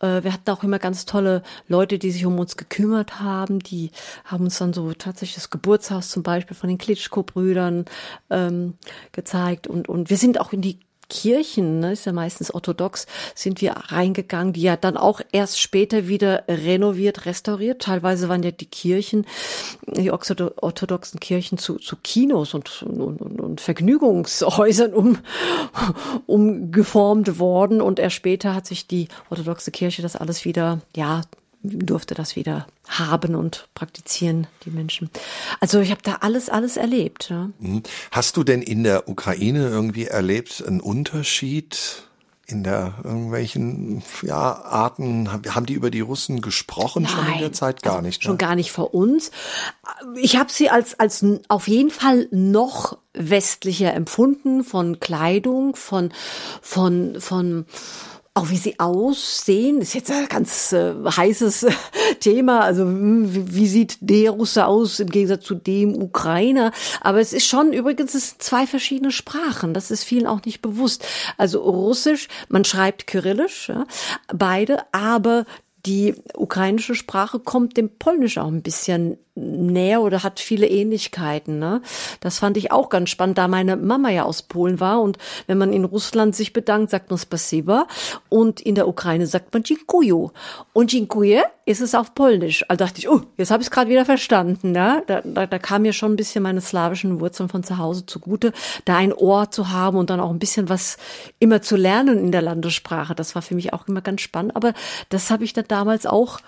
Äh, 0.00 0.22
wir 0.22 0.32
hatten 0.32 0.50
auch 0.50 0.62
immer 0.62 0.78
ganz 0.78 1.06
tolle 1.06 1.42
Leute, 1.66 1.98
die 1.98 2.10
sich 2.10 2.26
um 2.26 2.38
uns 2.38 2.56
gekümmert 2.56 3.20
haben. 3.20 3.60
Die 3.60 3.90
haben 4.24 4.44
uns 4.44 4.58
dann 4.58 4.72
so 4.72 4.92
tatsächlich 4.92 5.36
das 5.36 5.50
Geburtshaus 5.50 6.10
zum 6.10 6.22
Beispiel 6.22 6.56
von 6.56 6.68
den 6.68 6.78
Klitschko-Brüdern 6.78 7.86
ähm, 8.30 8.74
gezeigt. 9.12 9.66
Und, 9.66 9.88
und 9.88 10.10
wir 10.10 10.16
sind 10.16 10.40
auch 10.40 10.52
in 10.52 10.60
die 10.60 10.78
Kirchen, 11.08 11.80
ne, 11.80 11.92
ist 11.92 12.06
ja 12.06 12.12
meistens 12.12 12.52
orthodox, 12.52 13.06
sind 13.34 13.60
wir 13.60 13.72
reingegangen, 13.72 14.52
die 14.52 14.62
ja 14.62 14.76
dann 14.76 14.96
auch 14.96 15.20
erst 15.32 15.60
später 15.60 16.08
wieder 16.08 16.44
renoviert, 16.48 17.26
restauriert. 17.26 17.82
Teilweise 17.82 18.28
waren 18.28 18.42
ja 18.42 18.50
die 18.50 18.66
Kirchen, 18.66 19.26
die 19.86 20.10
orthodoxen 20.10 21.20
Kirchen 21.20 21.58
zu, 21.58 21.76
zu 21.76 21.96
Kinos 21.96 22.54
und, 22.54 22.82
und, 22.82 23.20
und 23.20 23.60
Vergnügungshäusern 23.60 24.92
um, 24.94 25.18
umgeformt 26.26 27.38
worden 27.38 27.80
und 27.80 27.98
erst 27.98 28.16
später 28.16 28.54
hat 28.54 28.66
sich 28.66 28.86
die 28.86 29.08
orthodoxe 29.30 29.70
Kirche 29.70 30.02
das 30.02 30.16
alles 30.16 30.44
wieder, 30.44 30.80
ja, 30.94 31.22
durfte 31.62 32.14
das 32.14 32.36
wieder 32.36 32.66
haben 32.86 33.34
und 33.34 33.68
praktizieren, 33.74 34.46
die 34.64 34.70
Menschen. 34.70 35.10
Also 35.60 35.80
ich 35.80 35.90
habe 35.90 36.02
da 36.02 36.18
alles, 36.20 36.48
alles 36.48 36.76
erlebt. 36.76 37.30
Ja. 37.30 37.50
Mhm. 37.58 37.82
Hast 38.10 38.36
du 38.36 38.44
denn 38.44 38.62
in 38.62 38.84
der 38.84 39.08
Ukraine 39.08 39.68
irgendwie 39.68 40.06
erlebt 40.06 40.64
einen 40.66 40.80
Unterschied? 40.80 42.04
in 42.50 42.64
der 42.64 42.94
irgendwelchen 43.04 44.02
ja, 44.22 44.38
Arten, 44.38 45.30
haben 45.30 45.66
die 45.66 45.74
über 45.74 45.90
die 45.90 46.00
Russen 46.00 46.40
gesprochen 46.40 47.02
Nein, 47.02 47.12
schon 47.12 47.34
in 47.34 47.38
der 47.40 47.52
Zeit? 47.52 47.82
Gar 47.82 47.96
also 47.96 48.06
nicht. 48.06 48.22
Schon 48.22 48.32
ne? 48.32 48.38
gar 48.38 48.54
nicht 48.56 48.72
vor 48.72 48.94
uns. 48.94 49.30
Ich 50.16 50.36
habe 50.36 50.50
sie 50.50 50.70
als, 50.70 50.98
als 50.98 51.24
auf 51.48 51.68
jeden 51.68 51.90
Fall 51.90 52.26
noch 52.30 52.96
westlicher 53.12 53.92
empfunden 53.92 54.64
von 54.64 54.98
Kleidung, 54.98 55.76
von, 55.76 56.10
von, 56.62 57.20
von, 57.20 57.66
auch 58.38 58.50
wie 58.50 58.56
sie 58.56 58.78
aussehen, 58.78 59.80
ist 59.80 59.94
jetzt 59.94 60.12
ein 60.12 60.28
ganz 60.28 60.72
äh, 60.72 60.94
heißes 61.04 61.66
Thema. 62.20 62.60
Also 62.60 62.84
wie, 62.88 63.54
wie, 63.54 63.66
sieht 63.66 63.98
der 64.00 64.30
Russe 64.30 64.66
aus 64.66 65.00
im 65.00 65.08
Gegensatz 65.08 65.44
zu 65.44 65.56
dem 65.56 66.00
Ukrainer? 66.00 66.70
Aber 67.00 67.18
es 67.18 67.32
ist 67.32 67.46
schon 67.46 67.72
übrigens 67.72 68.14
es 68.14 68.30
sind 68.30 68.42
zwei 68.42 68.66
verschiedene 68.66 69.10
Sprachen. 69.10 69.74
Das 69.74 69.90
ist 69.90 70.04
vielen 70.04 70.28
auch 70.28 70.44
nicht 70.44 70.62
bewusst. 70.62 71.04
Also 71.36 71.60
Russisch, 71.62 72.28
man 72.48 72.64
schreibt 72.64 73.08
Kyrillisch, 73.08 73.70
ja, 73.70 73.86
beide, 74.32 74.82
aber 74.92 75.44
die 75.84 76.14
ukrainische 76.34 76.94
Sprache 76.94 77.40
kommt 77.40 77.76
dem 77.76 77.90
Polnisch 77.98 78.38
auch 78.38 78.48
ein 78.48 78.62
bisschen 78.62 79.18
näher 79.38 80.02
oder 80.02 80.22
hat 80.22 80.40
viele 80.40 80.66
Ähnlichkeiten. 80.66 81.58
Ne? 81.58 81.82
Das 82.20 82.38
fand 82.38 82.56
ich 82.56 82.72
auch 82.72 82.88
ganz 82.88 83.10
spannend, 83.10 83.38
da 83.38 83.48
meine 83.48 83.76
Mama 83.76 84.10
ja 84.10 84.24
aus 84.24 84.42
Polen 84.42 84.80
war 84.80 85.00
und 85.00 85.18
wenn 85.46 85.58
man 85.58 85.72
in 85.72 85.84
Russland 85.84 86.34
sich 86.34 86.52
bedankt, 86.52 86.90
sagt 86.90 87.10
man 87.10 87.18
Spasiba 87.18 87.86
und 88.28 88.60
in 88.60 88.74
der 88.74 88.88
Ukraine 88.88 89.26
sagt 89.26 89.52
man 89.54 89.62
Dziękuję. 89.62 90.30
Und 90.72 90.90
Dziękuję 90.90 91.42
ist 91.68 91.82
es 91.82 91.94
auf 91.94 92.14
Polnisch. 92.14 92.64
Also 92.68 92.84
dachte 92.84 92.98
ich, 92.98 93.08
oh, 93.10 93.20
jetzt 93.36 93.50
habe 93.50 93.62
ich 93.62 93.66
es 93.66 93.70
gerade 93.70 93.90
wieder 93.90 94.06
verstanden. 94.06 94.72
Ne? 94.72 95.02
Da, 95.06 95.20
da, 95.22 95.46
da 95.46 95.58
kam 95.58 95.82
mir 95.82 95.92
schon 95.92 96.12
ein 96.12 96.16
bisschen 96.16 96.42
meine 96.42 96.62
slawischen 96.62 97.20
Wurzeln 97.20 97.50
von 97.50 97.62
zu 97.62 97.76
Hause 97.76 98.06
zugute, 98.06 98.52
da 98.86 98.96
ein 98.96 99.12
Ohr 99.12 99.50
zu 99.50 99.70
haben 99.70 99.98
und 99.98 100.08
dann 100.08 100.18
auch 100.18 100.30
ein 100.30 100.38
bisschen 100.38 100.70
was 100.70 100.96
immer 101.38 101.60
zu 101.60 101.76
lernen 101.76 102.18
in 102.18 102.32
der 102.32 102.40
Landessprache. 102.40 103.14
Das 103.14 103.34
war 103.34 103.42
für 103.42 103.54
mich 103.54 103.74
auch 103.74 103.86
immer 103.86 104.00
ganz 104.00 104.22
spannend. 104.22 104.56
Aber 104.56 104.72
das 105.10 105.30
habe 105.30 105.44
ich 105.44 105.52
dann 105.52 105.66
damals 105.68 106.06
auch 106.06 106.38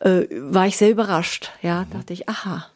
äh, 0.00 0.26
war 0.30 0.66
ich 0.66 0.76
sehr 0.76 0.90
überrascht. 0.90 1.52
Ja, 1.62 1.84
mhm. 1.84 1.90
dachte 1.90 2.12
ich, 2.12 2.28
aha. 2.28 2.66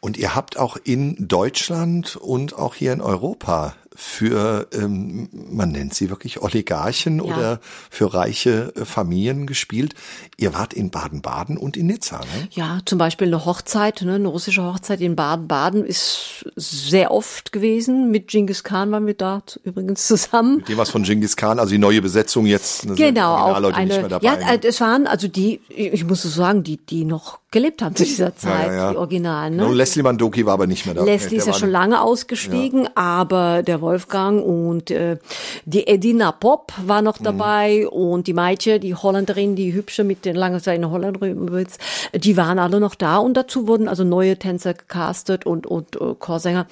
Und 0.00 0.16
ihr 0.16 0.34
habt 0.34 0.58
auch 0.58 0.76
in 0.82 1.28
Deutschland 1.28 2.16
und 2.16 2.54
auch 2.54 2.74
hier 2.74 2.92
in 2.92 3.00
Europa 3.00 3.74
für, 4.02 4.66
ähm, 4.72 5.28
man 5.30 5.72
nennt 5.72 5.92
sie 5.92 6.08
wirklich 6.08 6.40
Oligarchen 6.40 7.18
ja. 7.18 7.22
oder 7.22 7.60
für 7.90 8.14
reiche 8.14 8.72
äh, 8.74 8.86
Familien 8.86 9.46
gespielt. 9.46 9.94
Ihr 10.38 10.54
wart 10.54 10.72
in 10.72 10.90
Baden-Baden 10.90 11.58
und 11.58 11.76
in 11.76 11.86
Nizza, 11.86 12.20
ne? 12.20 12.48
Ja, 12.50 12.78
zum 12.86 12.98
Beispiel 12.98 13.26
eine 13.26 13.44
Hochzeit, 13.44 14.00
ne, 14.00 14.14
eine 14.14 14.28
russische 14.28 14.64
Hochzeit 14.64 15.02
in 15.02 15.16
Baden-Baden 15.16 15.84
ist 15.84 16.46
sehr 16.56 17.10
oft 17.10 17.52
gewesen. 17.52 18.10
Mit 18.10 18.28
Genghis 18.28 18.64
Khan 18.64 18.90
waren 18.90 19.06
wir 19.06 19.14
da 19.14 19.42
übrigens 19.64 20.06
zusammen. 20.06 20.56
Mit 20.56 20.68
dem 20.70 20.78
was 20.78 20.88
von 20.88 21.02
Genghis 21.02 21.36
Khan, 21.36 21.58
also 21.58 21.72
die 21.72 21.78
neue 21.78 22.00
Besetzung 22.00 22.46
jetzt. 22.46 22.86
Genau, 22.96 23.34
auch 23.34 23.72
eine, 23.72 24.18
ja, 24.22 24.36
ne? 24.36 24.60
es 24.64 24.80
waren 24.80 25.06
also 25.06 25.28
die, 25.28 25.60
ich 25.68 26.04
muss 26.04 26.22
so 26.22 26.30
sagen, 26.30 26.62
die, 26.62 26.78
die 26.78 27.04
noch 27.04 27.40
gelebt 27.50 27.82
haben 27.82 27.96
zu 27.96 28.04
dieser 28.04 28.36
Zeit, 28.36 28.68
ja, 28.68 28.74
ja, 28.74 28.90
die 28.92 28.96
Originalen. 28.96 29.56
Ne? 29.56 29.62
Genau, 29.64 29.74
Leslie 29.74 30.02
Mandoki 30.02 30.46
war 30.46 30.54
aber 30.54 30.66
nicht 30.66 30.86
mehr 30.86 30.94
da. 30.94 31.02
Leslie 31.02 31.36
ist 31.36 31.46
ja 31.46 31.52
schon 31.52 31.70
lange 31.70 32.00
ausgestiegen, 32.00 32.88
aber 32.94 33.62
der 33.62 33.80
Wolfgang 33.90 34.44
und 34.44 34.92
äh, 34.92 35.16
die 35.64 35.88
Edina 35.88 36.30
Pop 36.30 36.72
war 36.86 37.02
noch 37.02 37.18
mhm. 37.18 37.24
dabei 37.24 37.80
mhm. 37.82 37.88
und 37.88 38.26
die 38.28 38.32
Maitje, 38.32 38.78
die 38.78 38.94
Holländerin, 38.94 39.56
die 39.56 39.72
hübsche 39.72 40.04
mit 40.04 40.24
den 40.24 40.36
langen 40.36 40.60
Zeit 40.60 40.78
in 40.78 40.88
Holland 40.88 41.16
übrigens, 41.16 41.78
die 42.14 42.36
waren 42.36 42.60
alle 42.60 42.78
noch 42.78 42.94
da 42.94 43.16
und 43.18 43.34
dazu 43.34 43.66
wurden 43.66 43.88
also 43.88 44.04
neue 44.04 44.38
Tänzer 44.38 44.74
gecastet 44.74 45.44
und 45.44 45.66
und 45.66 45.96
äh, 45.96 46.14
Chorsänger. 46.18 46.66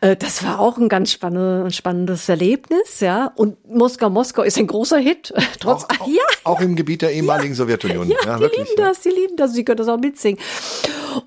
Äh, 0.00 0.14
das 0.14 0.44
war 0.44 0.60
auch 0.60 0.78
ein 0.78 0.88
ganz 0.88 1.10
spannendes, 1.10 1.74
spannendes 1.74 2.28
Erlebnis, 2.28 3.00
ja. 3.00 3.32
Und 3.34 3.56
Moskau, 3.68 4.10
Moskau 4.10 4.42
ist 4.42 4.58
ein 4.58 4.68
großer 4.68 4.98
Hit. 4.98 5.32
Trotz, 5.60 5.84
auch, 5.84 6.06
ja. 6.06 6.22
auch 6.44 6.60
im 6.60 6.76
Gebiet 6.76 7.02
der 7.02 7.12
ehemaligen 7.12 7.54
ja. 7.54 7.56
Sowjetunion. 7.56 8.08
Ja, 8.08 8.16
ja 8.24 8.36
die 8.36 8.42
wirklich, 8.42 8.68
lieben 8.68 8.82
das, 8.82 9.00
die 9.00 9.08
lieben 9.08 9.36
das. 9.36 9.54
Sie 9.54 9.64
können 9.64 9.78
das 9.78 9.88
auch 9.88 9.98
mitsingen. 9.98 10.40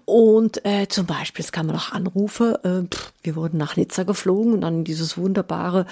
Und 0.06 0.64
äh, 0.66 0.88
zum 0.88 1.06
Beispiel, 1.06 1.44
es 1.44 1.52
kamen 1.52 1.70
noch 1.70 1.92
Anrufe, 1.92 2.60
äh, 2.64 2.96
wir 3.24 3.36
wurden 3.36 3.58
nach 3.58 3.76
Nizza 3.76 4.04
geflogen 4.04 4.54
und 4.54 4.62
dann 4.62 4.80
in 4.80 4.84
dieses 4.84 5.18
wunderbare 5.24 5.86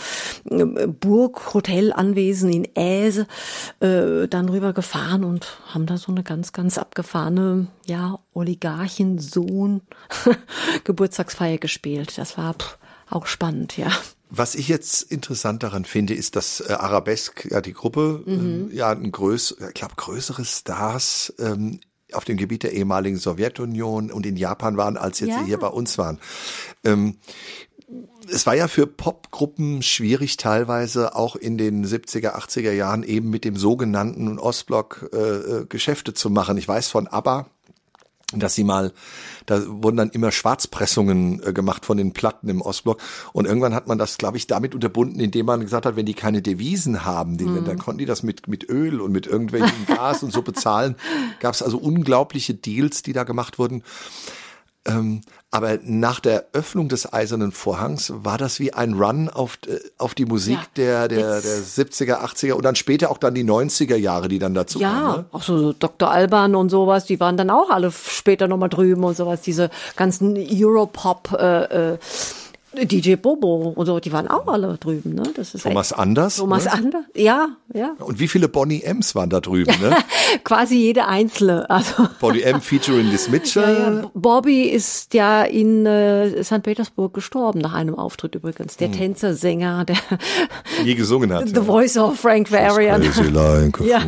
äh, 0.49 0.87
Burg, 0.87 1.53
Hotel, 1.53 1.91
Anwesen 1.91 2.51
in 2.51 2.67
Äse 2.75 3.25
äh, 3.79 4.27
dann 4.27 4.49
rüber 4.49 4.73
gefahren 4.73 5.23
und 5.23 5.57
haben 5.73 5.85
da 5.85 5.97
so 5.97 6.11
eine 6.11 6.23
ganz, 6.23 6.53
ganz 6.53 6.77
abgefahrene, 6.77 7.67
ja, 7.85 8.19
Oligarchensohn 8.33 9.81
Geburtstagsfeier 10.83 11.57
gespielt. 11.57 12.17
Das 12.17 12.37
war 12.37 12.53
pff, 12.53 12.77
auch 13.09 13.25
spannend, 13.25 13.77
ja. 13.77 13.91
Was 14.29 14.55
ich 14.55 14.69
jetzt 14.69 15.01
interessant 15.11 15.61
daran 15.61 15.83
finde, 15.83 16.13
ist, 16.13 16.37
dass 16.37 16.61
äh, 16.61 16.71
Arabesque, 16.71 17.49
ja 17.49 17.59
die 17.59 17.73
Gruppe, 17.73 18.23
mhm. 18.25 18.69
äh, 18.71 18.75
ja 18.75 18.91
ein 18.91 19.11
größ, 19.11 19.57
ich 19.67 19.73
glaube 19.73 19.95
größere 19.97 20.45
Stars 20.45 21.33
ähm, 21.39 21.81
auf 22.13 22.25
dem 22.25 22.37
Gebiet 22.37 22.63
der 22.63 22.73
ehemaligen 22.73 23.17
Sowjetunion 23.17 24.11
und 24.11 24.25
in 24.25 24.37
Japan 24.37 24.77
waren, 24.77 24.97
als 24.97 25.19
jetzt 25.19 25.29
ja. 25.29 25.39
sie 25.39 25.45
hier 25.45 25.57
bei 25.57 25.67
uns 25.67 25.97
waren. 25.97 26.19
Ähm, 26.83 27.17
es 28.29 28.45
war 28.45 28.55
ja 28.55 28.67
für 28.67 28.87
Popgruppen 28.87 29.81
schwierig, 29.81 30.37
teilweise 30.37 31.15
auch 31.15 31.35
in 31.35 31.57
den 31.57 31.85
70er, 31.85 32.35
80er 32.35 32.71
Jahren 32.71 33.03
eben 33.03 33.29
mit 33.29 33.45
dem 33.45 33.55
sogenannten 33.55 34.39
Ostblock 34.39 35.09
äh, 35.13 35.17
äh, 35.17 35.65
Geschäfte 35.65 36.13
zu 36.13 36.29
machen. 36.29 36.57
Ich 36.57 36.67
weiß 36.67 36.87
von 36.87 37.07
ABBA, 37.07 37.47
dass 38.33 38.55
sie 38.55 38.63
mal, 38.63 38.93
da 39.45 39.61
wurden 39.67 39.97
dann 39.97 40.09
immer 40.09 40.31
Schwarzpressungen 40.31 41.41
äh, 41.43 41.53
gemacht 41.53 41.85
von 41.85 41.97
den 41.97 42.13
Platten 42.13 42.47
im 42.47 42.61
Ostblock 42.61 43.01
und 43.33 43.45
irgendwann 43.45 43.75
hat 43.75 43.87
man 43.87 43.97
das, 43.97 44.17
glaube 44.17 44.37
ich, 44.37 44.47
damit 44.47 44.73
unterbunden, 44.73 45.19
indem 45.19 45.47
man 45.47 45.61
gesagt 45.61 45.85
hat, 45.85 45.95
wenn 45.95 46.05
die 46.05 46.13
keine 46.13 46.41
Devisen 46.41 47.03
haben, 47.03 47.37
die, 47.37 47.45
mhm. 47.45 47.65
dann 47.65 47.79
konnten 47.79 47.99
die 47.99 48.05
das 48.05 48.23
mit 48.23 48.47
mit 48.47 48.69
Öl 48.69 49.01
und 49.01 49.11
mit 49.11 49.27
irgendwelchen 49.27 49.85
Gas 49.87 50.23
und 50.23 50.31
so 50.31 50.41
bezahlen. 50.41 50.95
Gab 51.39 51.53
es 51.53 51.61
also 51.61 51.77
unglaubliche 51.77 52.53
Deals, 52.53 53.01
die 53.01 53.13
da 53.13 53.23
gemacht 53.23 53.59
wurden. 53.59 53.83
Ähm, 54.87 55.21
aber 55.51 55.77
nach 55.83 56.19
der 56.19 56.45
Öffnung 56.53 56.89
des 56.89 57.11
Eisernen 57.11 57.51
Vorhangs 57.51 58.11
war 58.15 58.39
das 58.39 58.59
wie 58.59 58.73
ein 58.73 58.93
Run 58.93 59.29
auf, 59.29 59.59
äh, 59.67 59.79
auf 59.99 60.15
die 60.15 60.25
Musik 60.25 60.57
ja, 60.75 61.07
der, 61.07 61.07
der, 61.07 61.41
der 61.41 61.57
70er, 61.57 62.23
80er 62.23 62.53
und 62.53 62.63
dann 62.63 62.75
später 62.75 63.11
auch 63.11 63.19
dann 63.19 63.35
die 63.35 63.43
90er 63.43 63.95
Jahre, 63.95 64.27
die 64.27 64.39
dann 64.39 64.55
dazu 64.55 64.79
ja, 64.79 64.89
kamen. 64.89 65.03
Ja, 65.03 65.17
ne? 65.17 65.25
auch 65.31 65.43
so 65.43 65.73
Dr. 65.73 66.09
Alban 66.09 66.55
und 66.55 66.69
sowas, 66.69 67.05
die 67.05 67.19
waren 67.19 67.37
dann 67.37 67.51
auch 67.51 67.69
alle 67.69 67.91
später 67.91 68.47
nochmal 68.47 68.69
drüben 68.69 69.03
und 69.03 69.15
sowas, 69.15 69.41
diese 69.41 69.69
ganzen 69.97 70.35
Europop 70.35 71.31
äh, 71.33 71.93
äh, 71.93 71.97
DJ 72.73 73.15
Bobo 73.15 73.73
und 73.75 73.85
so, 73.85 73.99
die 73.99 74.13
waren 74.13 74.29
auch 74.29 74.47
alle 74.47 74.77
drüben, 74.77 75.13
ne? 75.13 75.23
Das 75.35 75.53
ist 75.53 75.63
Thomas 75.63 75.91
Anders. 75.91 76.37
Thomas 76.37 76.65
ne? 76.65 76.71
Anders, 76.71 77.03
ja, 77.15 77.49
ja. 77.73 77.95
Und 77.99 78.19
wie 78.19 78.29
viele 78.29 78.47
Bonnie 78.47 78.81
M's 78.81 79.13
waren 79.13 79.29
da 79.29 79.41
drüben, 79.41 79.73
ne? 79.81 79.97
Quasi 80.45 80.77
jede 80.77 81.05
einzelne. 81.05 81.69
Also 81.69 82.07
Bonnie 82.21 82.43
M 82.43 82.61
featuring 82.61 83.09
Liz 83.09 83.29
Mitchell. 83.29 83.61
Ja, 83.71 83.91
ja. 83.91 84.11
Bobby 84.13 84.63
ist 84.63 85.13
ja 85.13 85.43
in 85.43 85.85
äh, 85.85 86.43
St. 86.43 86.63
Petersburg 86.63 87.13
gestorben 87.13 87.59
nach 87.59 87.73
einem 87.73 87.95
Auftritt 87.95 88.35
übrigens. 88.35 88.75
Der 88.77 88.87
hm. 88.87 88.97
Tänzer, 88.97 89.33
Sänger, 89.33 89.85
der 89.85 89.97
nie 90.83 90.95
gesungen 90.95 91.31
hat. 91.31 91.47
The 91.47 91.55
ja. 91.55 91.63
Voice 91.63 91.97
of 91.97 92.19
Frank 92.19 92.51
Varian. 92.51 93.01
ja. 93.03 94.01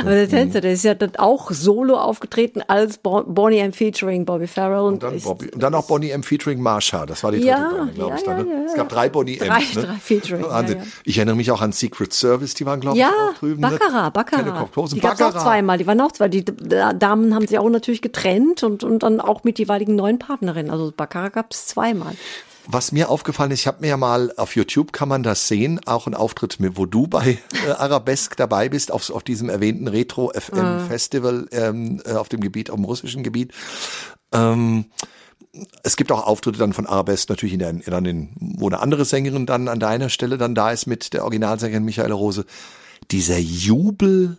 Aber 0.00 0.10
der 0.10 0.28
Tänzer, 0.28 0.60
der 0.60 0.72
ist 0.72 0.84
ja 0.84 0.94
dann 0.94 1.16
auch 1.16 1.50
solo 1.50 1.96
aufgetreten 1.96 2.62
als 2.66 2.98
Bonnie 2.98 3.58
M 3.58 3.72
featuring 3.72 4.24
Bobby 4.24 4.46
Farrell 4.46 4.80
und, 4.80 4.94
und 4.94 5.02
dann, 5.02 5.20
Bobby, 5.20 5.50
und 5.50 5.62
dann 5.62 5.74
auch 5.74 5.86
Bonnie 5.86 6.10
M 6.10 6.22
featuring 6.22 6.60
Marsha. 6.60 7.06
Das 7.06 7.22
war 7.22 7.32
die 7.32 7.38
dritte 7.38 7.50
ja 7.50 7.87
glaube 7.94 8.16
ich. 8.18 8.26
Ja, 8.26 8.42
ne? 8.42 8.64
Es 8.66 8.74
gab 8.74 8.88
drei 8.88 9.08
Bonnie 9.08 9.36
drei, 9.36 9.58
M's. 9.58 9.74
Ne? 9.74 9.82
Drei 9.82 9.94
Featuring. 9.94 10.44
Wahnsinn. 10.44 10.82
Ich 11.04 11.18
erinnere 11.18 11.36
mich 11.36 11.50
auch 11.50 11.60
an 11.60 11.72
Secret 11.72 12.12
Service, 12.12 12.54
die 12.54 12.66
waren, 12.66 12.80
glaube 12.80 12.98
ich, 12.98 13.04
auch 13.04 13.34
drüben. 13.38 13.62
Ja, 13.62 13.70
Baccarat, 13.70 14.12
Baccarat. 14.12 14.92
Die 14.92 15.00
gab 15.00 15.14
es 15.14 15.22
auch 15.22 15.38
zweimal, 15.38 15.78
die 15.78 15.86
waren 15.86 16.00
auch 16.00 16.12
zwei. 16.12 16.28
Die 16.28 16.44
Damen 16.44 17.34
haben 17.34 17.46
sich 17.46 17.58
auch 17.58 17.68
natürlich 17.68 18.02
getrennt 18.02 18.62
und, 18.62 18.84
und 18.84 19.02
dann 19.02 19.20
auch 19.20 19.44
mit 19.44 19.58
jeweiligen 19.58 19.96
neuen 19.96 20.18
Partnerinnen. 20.18 20.70
Also 20.70 20.92
Baccarat 20.96 21.32
gab 21.32 21.52
es 21.52 21.66
zweimal. 21.66 22.14
Was 22.70 22.92
mir 22.92 23.08
aufgefallen 23.08 23.50
ist, 23.50 23.60
ich 23.60 23.66
habe 23.66 23.80
mir 23.80 23.88
ja 23.88 23.96
mal 23.96 24.30
auf 24.36 24.54
YouTube 24.54 24.92
kann 24.92 25.08
man 25.08 25.22
das 25.22 25.48
sehen, 25.48 25.80
auch 25.86 26.06
ein 26.06 26.12
Auftritt 26.12 26.60
mit, 26.60 26.76
wo 26.76 26.84
du 26.84 27.06
bei 27.06 27.38
äh, 27.66 27.70
Arabesque 27.70 28.36
dabei 28.36 28.68
bist, 28.68 28.92
auf, 28.92 29.08
auf 29.08 29.22
diesem 29.22 29.48
erwähnten 29.48 29.88
Retro 29.88 30.30
FM 30.34 30.58
ah. 30.58 30.78
Festival 30.80 31.48
ähm, 31.50 32.02
äh, 32.04 32.12
auf 32.12 32.28
dem 32.28 32.40
Gebiet, 32.42 32.68
auf 32.68 32.76
dem 32.76 32.84
russischen 32.84 33.22
Gebiet. 33.22 33.54
Ähm, 34.32 34.84
es 35.82 35.96
gibt 35.96 36.12
auch 36.12 36.26
Auftritte 36.26 36.58
dann 36.58 36.72
von 36.72 36.86
Arabesque 36.86 37.32
natürlich 37.32 37.54
in 37.54 37.58
der, 37.58 37.70
in 37.70 38.04
den, 38.04 38.30
wo 38.38 38.66
eine 38.66 38.80
andere 38.80 39.04
Sängerin 39.04 39.46
dann 39.46 39.68
an 39.68 39.80
deiner 39.80 40.08
Stelle 40.08 40.38
dann 40.38 40.54
da 40.54 40.70
ist 40.70 40.86
mit 40.86 41.12
der 41.12 41.24
Originalsängerin 41.24 41.84
Michaela 41.84 42.14
Rose. 42.14 42.44
Dieser 43.10 43.38
Jubel 43.38 44.38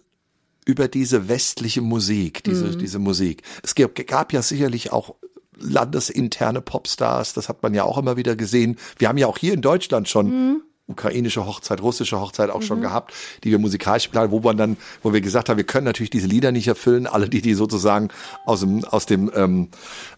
über 0.66 0.88
diese 0.88 1.28
westliche 1.28 1.82
Musik, 1.82 2.44
diese, 2.44 2.66
mhm. 2.66 2.80
diese 2.80 3.00
Musik. 3.00 3.42
Es 3.64 3.74
gab, 3.76 3.96
gab 4.08 4.34
ja 4.34 4.42
sicherlich 4.42 4.92
auch 4.92 5.16
landesinterne 5.58 6.62
Popstars, 6.62 7.34
das 7.34 7.50
hat 7.50 7.64
man 7.64 7.74
ja 7.74 7.84
auch 7.84 7.98
immer 7.98 8.16
wieder 8.16 8.36
gesehen. 8.36 8.78
Wir 8.98 9.10
haben 9.10 9.18
ja 9.18 9.28
auch 9.28 9.38
hier 9.38 9.54
in 9.54 9.62
Deutschland 9.62 10.08
schon 10.08 10.28
mhm 10.28 10.62
ukrainische 10.90 11.46
Hochzeit, 11.46 11.82
russische 11.82 12.20
Hochzeit 12.20 12.50
auch 12.50 12.60
mhm. 12.60 12.66
schon 12.66 12.82
gehabt, 12.82 13.14
die 13.44 13.52
wir 13.52 13.60
musikalisch 13.60 14.08
planen, 14.08 14.32
wo 14.32 14.40
man 14.40 14.58
dann, 14.58 14.78
wo 15.02 15.14
wir 15.14 15.22
gesagt 15.22 15.50
haben, 15.50 15.58
wir 15.58 15.66
können 15.66 15.86
natürlich 15.86 16.10
diese 16.10 16.28
Lieder 16.28 16.52
nicht 16.52 16.68
erfüllen, 16.68 17.08
alle 17.08 17.30
die, 17.30 17.42
die 17.42 17.54
sozusagen 17.54 18.10
aus 18.46 18.62
dem, 18.62 18.84
aus 18.86 19.06
dem, 19.06 19.32
ähm, 19.36 19.70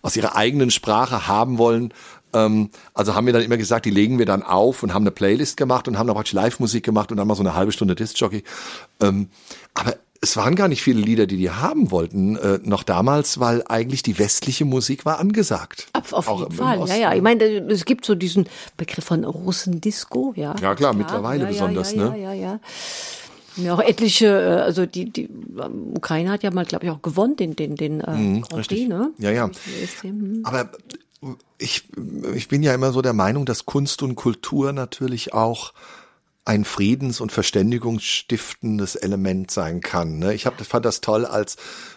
aus 0.02 0.16
ihrer 0.16 0.36
eigenen 0.36 0.72
Sprache 0.72 1.28
haben 1.28 1.58
wollen. 1.58 1.94
Ähm, 2.34 2.70
also 2.94 3.16
haben 3.16 3.26
wir 3.26 3.34
dann 3.34 3.44
immer 3.44 3.58
gesagt, 3.58 3.86
die 3.86 3.92
legen 3.92 4.18
wir 4.18 4.26
dann 4.26 4.44
auf 4.44 4.84
und 4.84 4.94
haben 4.94 5.04
eine 5.04 5.12
Playlist 5.12 5.58
gemacht 5.58 5.88
und 5.88 5.98
haben 5.98 6.08
dann 6.08 6.16
praktisch 6.16 6.34
Live-Musik 6.34 6.84
gemacht 6.84 7.12
und 7.12 7.18
dann 7.18 7.28
mal 7.28 7.36
so 7.36 7.44
eine 7.44 7.56
halbe 7.56 7.72
Stunde 7.72 7.96
Disc-Jockey. 7.96 8.44
Ähm, 9.02 9.30
aber 9.74 9.96
es 10.24 10.38
waren 10.38 10.56
gar 10.56 10.68
nicht 10.68 10.84
viele 10.84 11.02
Lieder, 11.02 11.26
die 11.26 11.38
die 11.38 11.50
haben 11.50 11.90
wollten, 11.90 12.36
äh, 12.36 12.60
noch 12.64 12.84
damals, 12.84 13.40
weil 13.40 13.64
eigentlich 13.68 14.04
die 14.04 14.20
westliche 14.20 14.66
Musik 14.66 15.04
war 15.04 15.20
angesagt. 15.20 15.88
Auf, 15.94 16.14
auf 16.14 16.40
jeden 16.40 16.52
Fall, 16.52 16.88
ja, 16.88 16.96
ja. 16.96 17.16
Ich 17.16 17.24
meine, 17.24 17.44
es 17.44 17.86
gibt 17.86 18.06
so 18.06 18.14
diesen 18.14 18.48
Begriff 18.78 19.04
von 19.04 19.24
Russendisco, 19.24 20.34
ja. 20.36 20.56
Ja, 20.62 20.76
klar, 20.76 20.94
mittlerweile 20.94 21.46
ja, 21.46 21.50
besonders, 21.50 21.94
ja, 21.94 22.10
ne? 22.10 22.20
Ja, 22.20 22.34
ja, 22.34 22.34
ja. 22.34 22.60
Ja, 23.58 23.74
auch 23.74 23.82
etliche, 23.82 24.28
äh, 24.28 24.62
also 24.62 24.86
die, 24.86 25.10
die 25.10 25.24
ähm, 25.24 25.94
Ukraine 25.98 26.30
hat 26.30 26.44
ja 26.44 26.52
mal, 26.52 26.66
glaube 26.66 26.86
ich, 26.86 26.92
auch 26.92 27.02
gewonnen, 27.02 27.36
den, 27.36 27.56
den, 27.56 27.76
den 27.76 28.02
äh, 28.02 28.12
mhm, 28.12 28.42
Grand 28.44 28.68
Prix, 28.68 28.88
ne? 28.88 29.12
Ja, 29.18 29.32
ja. 29.32 29.50
Aber 30.44 30.72
ich, 31.58 31.84
ich 32.36 32.48
bin 32.48 32.64
ja 32.64 32.74
immer 32.74 32.92
so 32.92 33.02
der 33.02 33.14
Meinung, 33.14 33.46
dass 33.46 33.66
Kunst 33.66 34.04
und 34.04 34.16
Kultur 34.16 34.72
natürlich 34.72 35.34
auch 35.34 35.74
ein 36.44 36.66
friedens- 36.66 37.22
und 37.22 37.32
verständigungsstiftendes 37.32 38.96
Element 38.96 39.52
sein 39.52 39.80
kann. 39.80 40.18
Ne? 40.18 40.34
Ich 40.34 40.48
hab, 40.48 40.60
fand 40.66 40.86
das 40.86 41.00
toll, 41.00 41.26
als 41.26 41.56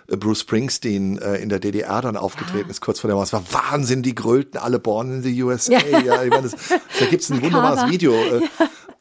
äh, 0.09 0.17
Bruce 0.17 0.41
Springsteen 0.41 1.19
äh, 1.19 1.37
in 1.37 1.49
der 1.49 1.61
DDR 1.61 2.03
dann 2.03 2.17
aufgetreten 2.17 2.67
ah. 2.69 2.71
ist, 2.71 2.83
kurz 2.83 3.01
vor 3.01 3.09
der 3.09 3.15
Mauer. 3.15 3.25
Es 3.25 3.33
war 3.33 3.45
Wahnsinn, 3.53 4.03
die 4.03 4.15
grölten 4.15 4.61
alle 4.61 4.79
Born 4.79 5.15
in 5.15 5.23
the 5.23 5.43
USA. 5.43 5.73
Ja, 5.73 5.99
ja 5.99 6.25
ich 6.25 6.31
meine, 6.31 6.43
das, 6.51 6.69
da 6.69 7.07
gibt's 7.07 7.31
ein 7.31 7.41
wunderbares 7.43 7.91
Video. 7.91 8.13
Äh, 8.13 8.43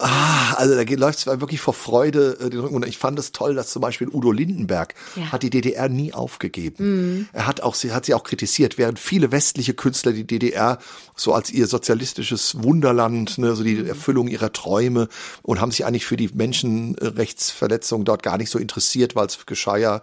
Ah, 0.06 0.56
also 0.56 0.76
da 0.76 0.84
läuft 0.96 1.20
es 1.20 1.26
wirklich 1.28 1.62
vor 1.62 1.74
Freude 1.74 2.38
äh, 2.42 2.50
den 2.50 2.60
Rücken. 2.60 2.76
Und 2.76 2.86
ich 2.86 2.98
fand 2.98 3.18
es 3.20 3.32
toll, 3.32 3.56
dass 3.56 3.70
zum 3.70 3.82
Beispiel 3.82 4.10
Udo 4.10 4.34
Lindenberg 4.34 4.96
ja. 5.16 5.32
hat 5.32 5.44
die 5.44 5.50
DDR 5.50 5.88
nie 5.88 6.14
aufgegeben. 6.14 6.76
Mhm. 6.84 7.28
Er 7.32 7.48
hat 7.48 7.62
auch, 7.62 7.74
sie 7.74 7.94
hat 7.94 8.06
sie 8.06 8.14
auch 8.14 8.26
kritisiert, 8.26 8.78
während 8.78 9.00
viele 9.00 9.32
westliche 9.32 9.74
Künstler 9.74 10.12
die 10.12 10.28
DDR 10.28 10.80
so 11.16 11.34
als 11.34 11.52
ihr 11.52 11.68
sozialistisches 11.68 12.62
Wunderland, 12.64 13.38
ne, 13.38 13.56
so 13.56 13.64
die 13.64 13.76
mhm. 13.76 13.88
Erfüllung 13.88 14.28
ihrer 14.28 14.52
Träume 14.52 15.08
und 15.42 15.62
haben 15.62 15.72
sich 15.72 15.86
eigentlich 15.86 16.06
für 16.06 16.18
die 16.18 16.30
Menschenrechtsverletzungen 16.34 18.04
dort 18.04 18.24
gar 18.24 18.38
nicht 18.38 18.50
so 18.50 18.60
interessiert, 18.60 19.16
weil 19.16 19.28
es 19.28 19.46
geschah 19.46 19.78
ja, 19.78 20.02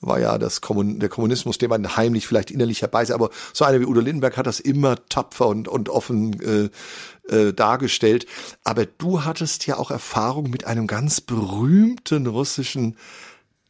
war 0.00 0.20
ja 0.20 0.38
das 0.38 0.60
Kommun 0.60 1.00
der 1.00 1.08
Kommunismus, 1.08 1.58
den 1.58 1.70
man 1.70 1.96
heimlich 1.96 2.28
vielleicht 2.28 2.52
innerlich 2.52 2.82
herbei, 2.82 3.04
aber 3.12 3.30
so 3.52 3.64
einer 3.64 3.80
wie 3.80 3.86
Udo 3.86 4.00
Lindenberg 4.00 4.36
hat 4.36 4.46
das 4.46 4.60
immer 4.60 4.96
tapfer 5.08 5.48
und, 5.48 5.66
und 5.66 5.88
offen 5.88 6.40
äh, 6.40 6.70
äh, 7.28 7.52
dargestellt. 7.52 8.26
Aber 8.64 8.86
du 8.86 9.24
hattest 9.24 9.66
ja 9.66 9.76
auch 9.76 9.90
Erfahrung 9.90 10.50
mit 10.50 10.66
einem 10.66 10.86
ganz 10.86 11.20
berühmten 11.20 12.26
russischen 12.26 12.96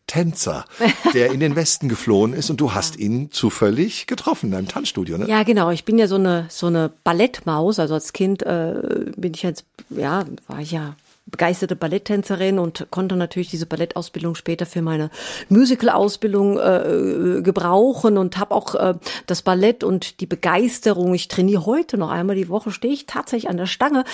Tänzer, 0.07 0.65
der 1.15 1.31
in 1.31 1.39
den 1.39 1.55
Westen 1.55 1.89
geflohen 1.89 2.33
ist 2.33 2.51
und 2.51 2.61
du 2.61 2.75
hast 2.75 2.97
ihn 2.97 3.31
zufällig 3.31 4.09
getroffen 4.09 4.47
in 4.47 4.53
deinem 4.53 4.69
Tanzstudio, 4.69 5.17
ne? 5.17 5.29
Ja, 5.29 5.45
genau. 5.45 5.71
Ich 5.71 5.85
bin 5.85 5.99
ja 5.99 6.09
so 6.09 6.17
eine 6.17 6.47
so 6.49 6.67
eine 6.67 6.91
Ballettmaus. 7.05 7.79
Also 7.79 7.95
als 7.95 8.13
Kind 8.13 8.43
äh, 8.43 9.07
bin 9.17 9.35
ich 9.35 9.43
jetzt 9.43 9.65
ja 9.89 10.25
war 10.49 10.59
ich 10.59 10.73
ja 10.73 10.97
begeisterte 11.31 11.77
Balletttänzerin 11.77 12.59
und 12.59 12.87
konnte 12.91 13.17
natürlich 13.17 13.51
diese 13.51 13.67
Ballettausbildung 13.67 14.35
später 14.35 14.67
für 14.67 14.83
meine 14.83 15.11
Musical-Ausbildung 15.49 16.59
äh, 16.59 17.43
gebrauchen 17.43 18.19
und 18.19 18.39
habe 18.39 18.55
auch 18.55 18.75
äh, 18.75 18.95
das 19.27 19.43
Ballett 19.43 19.85
und 19.85 20.21
die 20.21 20.27
Begeisterung. 20.27 21.15
Ich 21.15 21.29
trainiere 21.29 21.67
heute 21.67 21.99
noch 21.99 22.11
einmal 22.11 22.37
die 22.37 22.49
Woche, 22.49 22.71
stehe 22.71 22.95
ich 22.95 23.07
tatsächlich 23.07 23.51
an 23.51 23.57
der 23.57 23.67
Stange, 23.67 24.05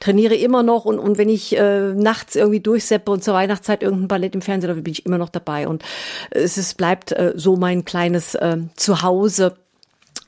trainiere 0.00 0.34
immer 0.34 0.62
noch 0.62 0.84
und, 0.84 0.98
und 0.98 1.18
wenn 1.18 1.28
ich 1.28 1.56
äh, 1.56 1.92
nachts 1.94 2.36
irgendwie 2.36 2.60
durchseppe 2.60 3.10
und 3.10 3.24
zur 3.24 3.34
Weihnachtszeit 3.34 3.82
irgendein 3.82 4.08
Ballett 4.08 4.34
im 4.34 4.42
Fernsehen, 4.42 4.68
da 4.68 4.80
bin 4.80 4.92
ich 4.92 5.06
immer 5.06 5.18
noch 5.18 5.30
dabei 5.30 5.68
und 5.68 5.82
es 6.30 6.58
ist, 6.58 6.76
bleibt 6.76 7.12
äh, 7.12 7.32
so 7.36 7.56
mein 7.56 7.84
kleines 7.84 8.34
äh, 8.34 8.58
Zuhause 8.76 9.56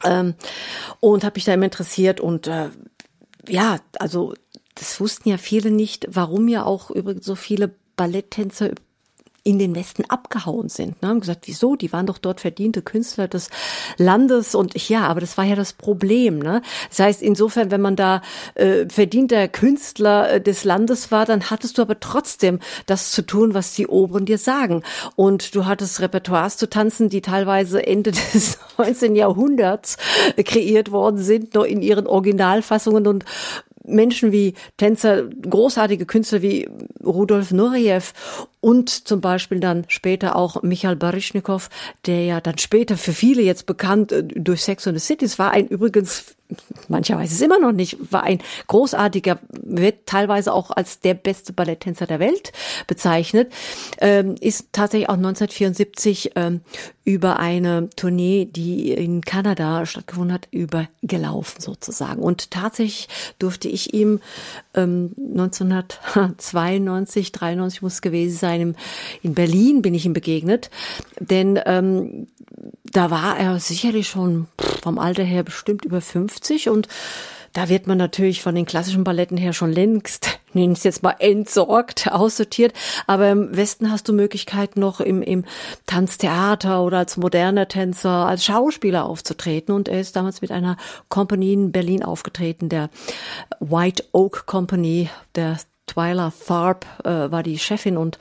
ähm, 0.04 0.34
und 1.00 1.24
habe 1.24 1.34
mich 1.36 1.44
da 1.44 1.54
immer 1.54 1.64
interessiert 1.64 2.20
und 2.20 2.46
äh, 2.46 2.68
ja, 3.48 3.78
also 3.98 4.34
das 4.76 5.00
wussten 5.00 5.28
ja 5.28 5.38
viele 5.38 5.70
nicht, 5.70 6.06
warum 6.10 6.48
ja 6.48 6.64
auch 6.64 6.90
übrigens 6.90 7.26
so 7.26 7.34
viele 7.34 7.74
Balletttänzer 7.96 8.70
in 9.46 9.60
den 9.60 9.76
Westen 9.76 10.04
abgehauen 10.08 10.68
sind. 10.68 11.00
Ne? 11.00 11.08
Haben 11.08 11.20
gesagt, 11.20 11.46
wieso? 11.46 11.76
Die 11.76 11.92
waren 11.92 12.06
doch 12.06 12.18
dort 12.18 12.40
verdiente 12.40 12.82
Künstler 12.82 13.28
des 13.28 13.48
Landes 13.96 14.56
und 14.56 14.88
ja, 14.88 15.06
aber 15.06 15.20
das 15.20 15.38
war 15.38 15.44
ja 15.44 15.54
das 15.54 15.72
Problem. 15.72 16.40
Ne? 16.40 16.62
Das 16.88 16.98
heißt, 16.98 17.22
insofern, 17.22 17.70
wenn 17.70 17.80
man 17.80 17.94
da 17.94 18.22
äh, 18.56 18.86
verdienter 18.88 19.46
Künstler 19.46 20.32
äh, 20.32 20.40
des 20.40 20.64
Landes 20.64 21.12
war, 21.12 21.26
dann 21.26 21.48
hattest 21.48 21.78
du 21.78 21.82
aber 21.82 22.00
trotzdem 22.00 22.58
das 22.86 23.12
zu 23.12 23.22
tun, 23.22 23.54
was 23.54 23.72
die 23.72 23.86
Oberen 23.86 24.26
dir 24.26 24.38
sagen. 24.38 24.82
Und 25.14 25.54
du 25.54 25.64
hattest 25.64 26.00
Repertoires 26.00 26.56
zu 26.56 26.68
tanzen, 26.68 27.08
die 27.08 27.22
teilweise 27.22 27.86
Ende 27.86 28.10
des 28.34 28.58
19. 28.78 29.14
Jahrhunderts 29.14 29.96
äh, 30.34 30.42
kreiert 30.42 30.90
worden 30.90 31.18
sind, 31.18 31.54
nur 31.54 31.68
in 31.68 31.82
ihren 31.82 32.08
Originalfassungen 32.08 33.06
und 33.06 33.24
Menschen 33.86 34.32
wie 34.32 34.54
Tänzer, 34.76 35.24
großartige 35.28 36.06
Künstler 36.06 36.42
wie 36.42 36.68
Rudolf 37.04 37.52
Nureyev 37.52 38.12
und 38.60 38.90
zum 38.90 39.20
Beispiel 39.20 39.60
dann 39.60 39.84
später 39.88 40.36
auch 40.36 40.62
Michael 40.62 40.96
Baryshnikov, 40.96 41.70
der 42.06 42.24
ja 42.24 42.40
dann 42.40 42.58
später 42.58 42.96
für 42.96 43.12
viele 43.12 43.42
jetzt 43.42 43.66
bekannt 43.66 44.12
äh, 44.12 44.24
durch 44.24 44.62
Sex 44.62 44.86
and 44.86 44.98
the 44.98 45.04
City, 45.04 45.24
es 45.24 45.38
war 45.38 45.52
ein 45.52 45.68
übrigens 45.68 46.36
mancher 46.88 47.18
weiß 47.18 47.32
es 47.32 47.40
immer 47.40 47.58
noch 47.58 47.72
nicht, 47.72 48.12
war 48.12 48.22
ein 48.22 48.40
großartiger, 48.66 49.38
wird 49.50 50.06
teilweise 50.06 50.52
auch 50.52 50.70
als 50.70 51.00
der 51.00 51.14
beste 51.14 51.52
Balletttänzer 51.52 52.06
der 52.06 52.20
Welt 52.20 52.52
bezeichnet, 52.86 53.52
ähm, 53.98 54.36
ist 54.40 54.68
tatsächlich 54.72 55.08
auch 55.08 55.14
1974 55.14 56.32
ähm, 56.36 56.60
über 57.04 57.38
eine 57.38 57.90
Tournee, 57.90 58.46
die 58.46 58.92
in 58.92 59.22
Kanada 59.22 59.86
stattgefunden 59.86 60.32
hat, 60.32 60.48
übergelaufen 60.50 61.60
sozusagen. 61.60 62.22
Und 62.22 62.50
tatsächlich 62.50 63.08
durfte 63.38 63.68
ich 63.68 63.94
ihm 63.94 64.20
ähm, 64.74 65.14
1992, 65.16 67.32
93 67.32 67.82
muss 67.82 67.94
es 67.94 68.02
gewesen 68.02 68.36
sein, 68.36 68.55
in 68.60 69.34
Berlin 69.34 69.82
bin 69.82 69.94
ich 69.94 70.06
ihm 70.06 70.12
begegnet, 70.12 70.70
denn 71.18 71.58
ähm, 71.66 72.28
da 72.84 73.10
war 73.10 73.38
er 73.38 73.58
sicherlich 73.60 74.08
schon 74.08 74.46
vom 74.82 74.98
Alter 74.98 75.24
her 75.24 75.42
bestimmt 75.42 75.84
über 75.84 76.00
50 76.00 76.68
und 76.68 76.88
da 77.56 77.70
wird 77.70 77.86
man 77.86 77.96
natürlich 77.96 78.42
von 78.42 78.54
den 78.54 78.66
klassischen 78.66 79.02
Balletten 79.02 79.38
her 79.38 79.54
schon 79.54 79.72
längst, 79.72 80.40
nennen 80.52 80.74
es 80.74 80.84
jetzt 80.84 81.02
mal 81.02 81.16
entsorgt, 81.18 82.06
aussortiert. 82.12 82.74
Aber 83.06 83.30
im 83.30 83.56
Westen 83.56 83.90
hast 83.90 84.08
du 84.08 84.12
Möglichkeit 84.12 84.76
noch 84.76 85.00
im, 85.00 85.22
im 85.22 85.46
Tanztheater 85.86 86.82
oder 86.82 86.98
als 86.98 87.16
moderner 87.16 87.66
Tänzer, 87.66 88.26
als 88.26 88.44
Schauspieler 88.44 89.06
aufzutreten. 89.06 89.74
Und 89.74 89.88
er 89.88 90.02
ist 90.02 90.16
damals 90.16 90.42
mit 90.42 90.50
einer 90.50 90.76
Company 91.08 91.54
in 91.54 91.72
Berlin 91.72 92.02
aufgetreten, 92.02 92.68
der 92.68 92.90
White 93.58 94.04
Oak 94.12 94.44
Company, 94.44 95.08
der 95.34 95.56
Twyla 95.86 96.32
Tharp 96.46 96.84
äh, 97.04 97.30
war 97.30 97.42
die 97.42 97.58
Chefin 97.58 97.96
und 97.96 98.18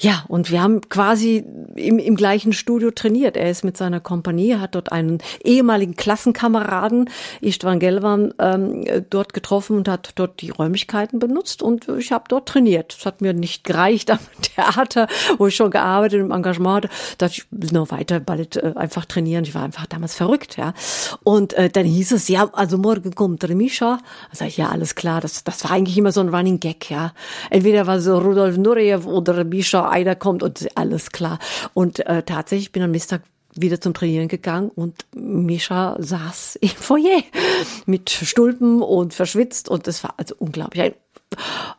ja, 0.00 0.24
und 0.28 0.50
wir 0.50 0.62
haben 0.62 0.82
quasi 0.88 1.44
im, 1.74 1.98
im 1.98 2.14
gleichen 2.14 2.52
Studio 2.52 2.90
trainiert. 2.90 3.36
Er 3.36 3.50
ist 3.50 3.64
mit 3.64 3.76
seiner 3.76 4.00
Kompanie, 4.00 4.56
hat 4.56 4.74
dort 4.74 4.92
einen 4.92 5.18
ehemaligen 5.42 5.96
Klassenkameraden, 5.96 7.10
Istvan 7.40 7.80
Gelvan, 7.80 8.34
ähm, 8.38 8.84
dort 9.08 9.32
getroffen 9.32 9.78
und 9.78 9.88
hat 9.88 10.12
dort 10.16 10.40
die 10.42 10.50
Räumlichkeiten 10.50 11.18
benutzt 11.18 11.62
und 11.62 11.88
ich 11.88 12.12
habe 12.12 12.24
dort 12.28 12.48
trainiert. 12.48 12.94
Es 12.98 13.06
hat 13.06 13.20
mir 13.22 13.32
nicht 13.32 13.64
gereicht 13.64 14.10
am 14.10 14.18
Theater, 14.42 15.08
wo 15.38 15.46
ich 15.46 15.56
schon 15.56 15.70
gearbeitet 15.70 16.20
im 16.20 16.30
Engagement 16.30 16.84
hatte. 16.84 16.88
Da 17.18 17.26
ich 17.26 17.46
noch 17.50 17.90
weiter 17.90 18.20
Ballett 18.20 18.56
äh, 18.56 18.72
einfach 18.76 19.06
trainieren. 19.06 19.44
Ich 19.44 19.54
war 19.54 19.62
einfach 19.62 19.86
damals 19.86 20.14
verrückt, 20.14 20.56
ja. 20.56 20.74
Und 21.24 21.54
äh, 21.54 21.70
dann 21.70 21.86
hieß 21.86 22.12
es, 22.12 22.28
ja, 22.28 22.48
also 22.52 22.78
morgen 22.78 23.14
kommt 23.14 23.42
der 23.42 23.54
Mischa. 23.54 23.98
Da 24.30 24.36
sag 24.36 24.48
ich, 24.48 24.58
ja, 24.58 24.68
alles 24.68 24.94
klar. 24.94 25.20
Das, 25.20 25.44
das 25.44 25.64
war 25.64 25.70
eigentlich 25.70 25.96
immer 25.96 26.12
so 26.12 26.20
ein 26.20 26.28
Running 26.28 26.60
Gag, 26.60 26.90
ja. 26.90 27.05
Entweder 27.50 27.86
war 27.86 28.00
so 28.00 28.18
Rudolf 28.18 28.56
Nureyev 28.56 29.06
oder 29.06 29.44
Mischa, 29.44 29.88
einer 29.88 30.14
kommt 30.14 30.42
und 30.42 30.66
alles 30.76 31.10
klar. 31.10 31.38
Und 31.74 32.04
äh, 32.06 32.22
tatsächlich 32.22 32.72
bin 32.72 32.82
am 32.82 32.90
nächsten 32.90 33.20
wieder 33.58 33.80
zum 33.80 33.94
Trainieren 33.94 34.28
gegangen 34.28 34.70
und 34.74 35.06
Mischa 35.14 35.96
saß 35.98 36.56
im 36.56 36.68
Foyer 36.68 37.22
mit 37.86 38.10
Stulpen 38.10 38.82
und 38.82 39.14
verschwitzt 39.14 39.68
und 39.68 39.86
das 39.86 40.04
war 40.04 40.14
also 40.18 40.34
unglaublich. 40.38 40.82
Ein 40.82 40.94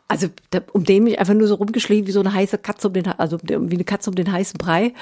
also 0.08 0.28
um 0.72 0.84
den 0.84 1.04
mich 1.04 1.18
einfach 1.18 1.34
nur 1.34 1.46
so 1.46 1.54
rumgeschlichen 1.54 2.06
wie 2.06 2.12
so 2.12 2.20
eine 2.20 2.32
heiße 2.32 2.58
Katze 2.58 2.88
um 2.88 2.94
den, 2.94 3.06
also 3.06 3.38
wie 3.42 3.74
eine 3.74 3.84
Katze 3.84 4.10
um 4.10 4.16
den 4.16 4.32
heißen 4.32 4.56
Brei. 4.58 4.94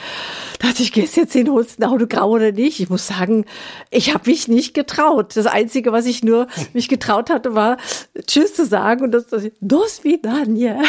Da 0.58 0.68
dachte 0.68 0.82
ich, 0.82 0.92
gehst 0.92 1.16
jetzt 1.16 1.32
hin, 1.32 1.50
holst 1.50 1.78
ein 1.78 1.84
Autogramm 1.84 2.30
oder 2.30 2.52
nicht? 2.52 2.80
Ich 2.80 2.90
muss 2.90 3.06
sagen, 3.06 3.44
ich 3.90 4.12
habe 4.12 4.28
mich 4.28 4.48
nicht 4.48 4.74
getraut. 4.74 5.36
Das 5.36 5.46
Einzige, 5.46 5.92
was 5.92 6.06
ich 6.06 6.24
nur 6.24 6.48
mich 6.72 6.88
getraut 6.88 7.30
hatte, 7.30 7.54
war 7.54 7.76
Tschüss 8.26 8.54
zu 8.54 8.66
sagen 8.66 9.04
und 9.04 9.12
das, 9.12 9.26
das 9.26 9.44
Dos 9.60 10.04
vidania. 10.04 10.80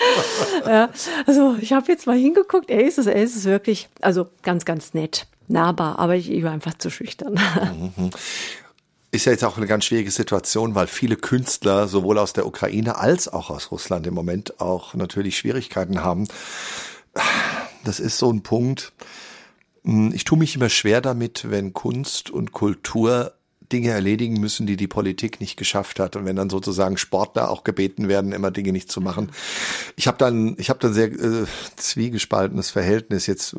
ja, 0.66 0.88
also 1.26 1.56
ich 1.60 1.72
habe 1.72 1.90
jetzt 1.92 2.06
mal 2.06 2.16
hingeguckt, 2.16 2.70
er 2.70 2.84
ist 2.84 2.98
es, 2.98 3.06
er 3.06 3.22
ist 3.22 3.36
es 3.36 3.44
wirklich, 3.44 3.88
also 4.00 4.28
ganz, 4.42 4.64
ganz 4.64 4.94
nett, 4.94 5.26
nahbar, 5.48 5.98
aber 5.98 6.16
ich, 6.16 6.30
ich 6.30 6.42
war 6.42 6.52
einfach 6.52 6.74
zu 6.74 6.90
schüchtern. 6.90 7.38
Ist 9.12 9.24
ja 9.24 9.32
jetzt 9.32 9.44
auch 9.44 9.56
eine 9.56 9.66
ganz 9.66 9.86
schwierige 9.86 10.10
Situation, 10.10 10.74
weil 10.76 10.86
viele 10.86 11.16
Künstler 11.16 11.88
sowohl 11.88 12.18
aus 12.18 12.32
der 12.32 12.46
Ukraine 12.46 12.96
als 12.96 13.26
auch 13.28 13.50
aus 13.50 13.72
Russland 13.72 14.06
im 14.06 14.14
Moment 14.14 14.60
auch 14.60 14.94
natürlich 14.94 15.36
Schwierigkeiten 15.36 16.04
haben. 16.04 16.28
Das 17.84 17.98
ist 17.98 18.18
so 18.18 18.32
ein 18.32 18.42
Punkt. 18.42 18.92
Hm, 19.84 20.12
ich 20.14 20.24
tue 20.24 20.38
mich 20.38 20.54
immer 20.54 20.68
schwer 20.68 21.00
damit, 21.00 21.50
wenn 21.50 21.72
Kunst 21.72 22.30
und 22.30 22.52
Kultur 22.52 23.32
Dinge 23.72 23.90
erledigen 23.90 24.40
müssen, 24.40 24.66
die 24.66 24.76
die 24.76 24.88
Politik 24.88 25.40
nicht 25.40 25.56
geschafft 25.56 26.00
hat. 26.00 26.16
Und 26.16 26.24
wenn 26.24 26.36
dann 26.36 26.50
sozusagen 26.50 26.96
Sportler 26.96 27.50
auch 27.50 27.64
gebeten 27.64 28.08
werden, 28.08 28.32
immer 28.32 28.50
Dinge 28.50 28.72
nicht 28.72 28.90
zu 28.90 29.00
machen. 29.00 29.30
Ich 29.96 30.06
habe 30.06 30.18
dann, 30.18 30.56
ich 30.58 30.70
habe 30.70 30.78
dann 30.80 30.92
sehr 30.92 31.08
äh, 31.08 31.46
zwiegespaltenes 31.76 32.70
Verhältnis. 32.70 33.26
Jetzt 33.26 33.54
äh, 33.54 33.56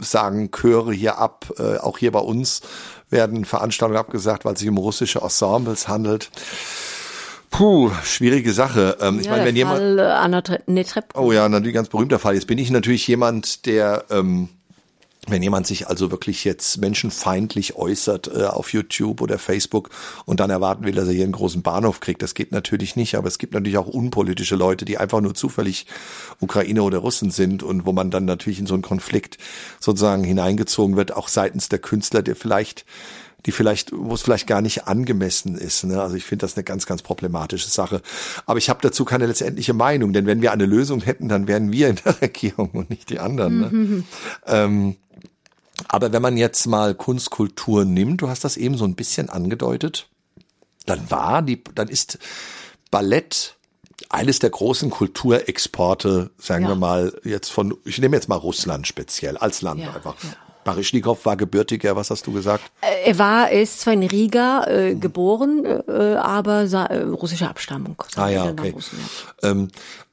sagen 0.00 0.50
Chöre 0.50 0.92
hier 0.92 1.18
ab, 1.18 1.52
äh, 1.58 1.78
auch 1.78 1.98
hier 1.98 2.12
bei 2.12 2.20
uns 2.20 2.62
werden 3.10 3.44
Veranstaltungen 3.44 3.98
abgesagt, 3.98 4.44
weil 4.44 4.54
es 4.54 4.60
sich 4.60 4.68
um 4.68 4.78
russische 4.78 5.20
Ensembles 5.20 5.88
Puh, 7.50 7.90
schwierige 8.02 8.52
Sache. 8.54 8.96
Ähm, 9.00 9.16
ja, 9.16 9.20
ich 9.20 9.28
meine, 9.28 9.44
wenn 9.44 9.56
jemand. 9.56 9.78
Fall, 9.78 9.98
äh, 9.98 10.02
Anna 10.02 10.42
oh 11.14 11.32
ja, 11.32 11.48
natürlich 11.48 11.74
ganz 11.74 11.90
berühmter 11.90 12.18
Fall. 12.18 12.34
Jetzt 12.34 12.46
bin 12.46 12.56
ich 12.56 12.70
natürlich 12.70 13.06
jemand, 13.06 13.66
der 13.66 14.06
ähm, 14.10 14.48
wenn 15.28 15.42
jemand 15.42 15.68
sich 15.68 15.86
also 15.86 16.10
wirklich 16.10 16.42
jetzt 16.42 16.78
menschenfeindlich 16.78 17.76
äußert 17.76 18.28
äh, 18.34 18.44
auf 18.44 18.72
YouTube 18.72 19.20
oder 19.20 19.38
Facebook 19.38 19.90
und 20.24 20.40
dann 20.40 20.50
erwarten 20.50 20.84
will, 20.84 20.94
dass 20.94 21.06
er 21.06 21.14
hier 21.14 21.22
einen 21.22 21.32
großen 21.32 21.62
Bahnhof 21.62 22.00
kriegt, 22.00 22.22
das 22.22 22.34
geht 22.34 22.50
natürlich 22.50 22.96
nicht. 22.96 23.14
Aber 23.14 23.28
es 23.28 23.38
gibt 23.38 23.54
natürlich 23.54 23.78
auch 23.78 23.86
unpolitische 23.86 24.56
Leute, 24.56 24.84
die 24.84 24.98
einfach 24.98 25.20
nur 25.20 25.34
zufällig 25.34 25.86
Ukrainer 26.40 26.82
oder 26.82 26.98
Russen 26.98 27.30
sind 27.30 27.62
und 27.62 27.86
wo 27.86 27.92
man 27.92 28.10
dann 28.10 28.24
natürlich 28.24 28.58
in 28.58 28.66
so 28.66 28.74
einen 28.74 28.82
Konflikt 28.82 29.38
sozusagen 29.78 30.24
hineingezogen 30.24 30.96
wird, 30.96 31.14
auch 31.14 31.28
seitens 31.28 31.68
der 31.68 31.78
Künstler, 31.78 32.22
der 32.22 32.34
vielleicht 32.34 32.84
die 33.46 33.52
vielleicht, 33.52 33.90
wo 33.92 34.14
es 34.14 34.22
vielleicht 34.22 34.46
gar 34.46 34.60
nicht 34.60 34.86
angemessen 34.86 35.56
ist. 35.56 35.84
Ne? 35.84 36.00
Also 36.00 36.16
ich 36.16 36.24
finde 36.24 36.44
das 36.44 36.56
eine 36.56 36.64
ganz, 36.64 36.86
ganz 36.86 37.02
problematische 37.02 37.68
Sache. 37.68 38.00
Aber 38.46 38.58
ich 38.58 38.68
habe 38.68 38.80
dazu 38.82 39.04
keine 39.04 39.26
letztendliche 39.26 39.72
Meinung, 39.72 40.12
denn 40.12 40.26
wenn 40.26 40.42
wir 40.42 40.52
eine 40.52 40.66
Lösung 40.66 41.00
hätten, 41.00 41.28
dann 41.28 41.48
wären 41.48 41.72
wir 41.72 41.88
in 41.88 41.96
der 42.04 42.20
Regierung 42.22 42.70
und 42.70 42.90
nicht 42.90 43.10
die 43.10 43.18
anderen. 43.18 43.60
Ne? 43.60 43.68
Mhm. 43.70 44.04
Ähm, 44.46 44.96
aber 45.92 46.10
wenn 46.10 46.22
man 46.22 46.38
jetzt 46.38 46.66
mal 46.66 46.94
Kunstkultur 46.94 47.84
nimmt, 47.84 48.22
du 48.22 48.30
hast 48.30 48.44
das 48.44 48.56
eben 48.56 48.78
so 48.78 48.86
ein 48.86 48.94
bisschen 48.94 49.28
angedeutet, 49.28 50.08
dann 50.86 51.10
war 51.10 51.42
die, 51.42 51.62
dann 51.74 51.88
ist 51.88 52.18
Ballett 52.90 53.56
eines 54.08 54.38
der 54.38 54.48
großen 54.48 54.88
Kulturexporte, 54.88 56.30
sagen 56.38 56.64
ja. 56.64 56.70
wir 56.70 56.76
mal, 56.76 57.20
jetzt 57.24 57.50
von, 57.52 57.76
ich 57.84 57.98
nehme 57.98 58.16
jetzt 58.16 58.30
mal 58.30 58.36
Russland 58.36 58.86
speziell, 58.86 59.36
als 59.36 59.60
Land 59.60 59.80
ja, 59.80 59.92
einfach. 59.92 60.14
Ja. 60.24 60.30
Barischnikow 60.64 61.26
war 61.26 61.36
gebürtiger, 61.36 61.94
was 61.94 62.08
hast 62.08 62.26
du 62.26 62.32
gesagt? 62.32 62.64
Äh, 62.80 63.10
er 63.10 63.18
war, 63.18 63.50
er 63.50 63.60
ist 63.60 63.80
zwar 63.80 63.92
in 63.92 64.02
Riga 64.02 64.64
äh, 64.68 64.94
geboren, 64.94 65.66
äh, 65.66 66.14
aber 66.14 66.62
äh, 66.62 67.02
russischer 67.02 67.50
Abstammung. 67.50 68.02
Ah 68.16 68.28
ja, 68.28 68.46
okay. 68.46 68.70
Russen, 68.70 68.98
ja. 69.42 69.50
Ähm, 69.50 69.68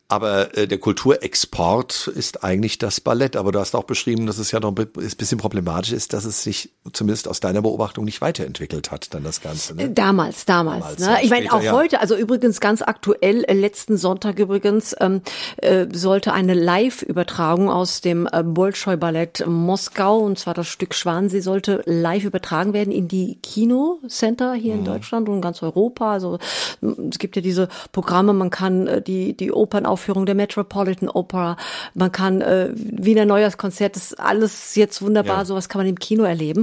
aber 0.09 0.57
äh, 0.57 0.67
der 0.67 0.79
Kulturexport 0.79 2.07
ist 2.07 2.43
eigentlich 2.43 2.79
das 2.79 2.99
Ballett. 2.99 3.35
Aber 3.35 3.51
du 3.51 3.59
hast 3.59 3.75
auch 3.75 3.83
beschrieben, 3.83 4.25
dass 4.25 4.39
es 4.39 4.51
ja 4.51 4.59
noch 4.59 4.75
ein 4.75 4.87
bisschen 4.91 5.37
problematisch 5.37 5.91
ist, 5.91 6.13
dass 6.13 6.25
es 6.25 6.43
sich 6.43 6.71
zumindest 6.93 7.27
aus 7.27 7.39
deiner 7.39 7.61
Beobachtung 7.61 8.05
nicht 8.05 8.19
weiterentwickelt 8.19 8.89
hat, 8.89 9.13
dann 9.13 9.23
das 9.23 9.41
Ganze. 9.41 9.75
Ne? 9.75 9.91
Damals, 9.91 10.45
damals. 10.45 10.95
damals 10.95 10.99
ne? 10.99 11.19
Ich 11.21 11.29
meine, 11.29 11.53
auch 11.53 11.61
ja. 11.61 11.73
heute, 11.73 12.01
also 12.01 12.15
übrigens 12.15 12.59
ganz 12.59 12.81
aktuell, 12.81 13.43
äh, 13.43 13.53
letzten 13.53 13.97
Sonntag 13.97 14.39
übrigens, 14.39 14.95
ähm, 14.99 15.21
äh, 15.57 15.85
sollte 15.93 16.33
eine 16.33 16.55
Live-Übertragung 16.55 17.69
aus 17.69 18.01
dem 18.01 18.27
äh, 18.31 18.41
Bolschoi-Ballett 18.41 19.45
Moskau, 19.45 20.17
und 20.17 20.39
zwar 20.39 20.55
das 20.55 20.67
Stück 20.67 20.95
Schwansee, 20.95 21.41
sollte 21.41 21.83
live 21.85 22.23
übertragen 22.23 22.73
werden 22.73 22.91
in 22.91 23.07
die 23.07 23.37
Kino-Center 23.43 24.55
hier 24.55 24.73
mhm. 24.73 24.79
in 24.79 24.85
Deutschland 24.85 25.29
und 25.29 25.35
in 25.35 25.41
ganz 25.41 25.61
Europa. 25.61 26.13
Also 26.13 26.39
es 26.81 27.19
gibt 27.19 27.35
ja 27.35 27.43
diese 27.43 27.67
Programme, 27.91 28.33
man 28.33 28.49
kann 28.49 28.87
äh, 28.87 29.01
die, 29.03 29.37
die 29.37 29.51
Opern 29.51 29.85
auf 29.85 29.98
Uraufführung 29.99 30.25
der 30.25 30.35
Metropolitan 30.35 31.09
Opera. 31.09 31.57
Man 31.93 32.11
kann 32.11 32.41
äh, 32.41 32.69
Wiener 32.73 33.25
Neujahrskonzert, 33.25 33.95
das 33.95 34.11
ist 34.11 34.19
alles 34.19 34.75
jetzt 34.75 35.01
wunderbar, 35.01 35.39
ja. 35.39 35.45
sowas 35.45 35.69
kann 35.69 35.79
man 35.79 35.87
im 35.87 35.99
Kino 35.99 36.23
erleben. 36.23 36.61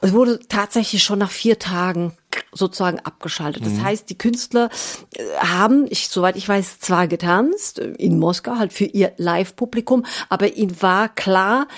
Und 0.00 0.08
es 0.08 0.12
wurde 0.12 0.40
tatsächlich 0.48 1.02
schon 1.02 1.18
nach 1.18 1.30
vier 1.30 1.58
Tagen 1.58 2.16
sozusagen 2.52 3.00
abgeschaltet. 3.00 3.64
Das 3.64 3.74
mhm. 3.74 3.84
heißt, 3.84 4.08
die 4.08 4.18
Künstler 4.18 4.70
äh, 5.14 5.24
haben, 5.38 5.86
ich, 5.90 6.08
soweit 6.08 6.36
ich 6.36 6.48
weiß, 6.48 6.80
zwar 6.80 7.06
getanzt 7.06 7.78
äh, 7.78 7.90
in 7.98 8.18
Moskau 8.18 8.56
halt 8.56 8.72
für 8.72 8.84
ihr 8.84 9.12
Live-Publikum, 9.16 10.06
aber 10.28 10.54
ihnen 10.54 10.80
war 10.80 11.08
klar, 11.08 11.68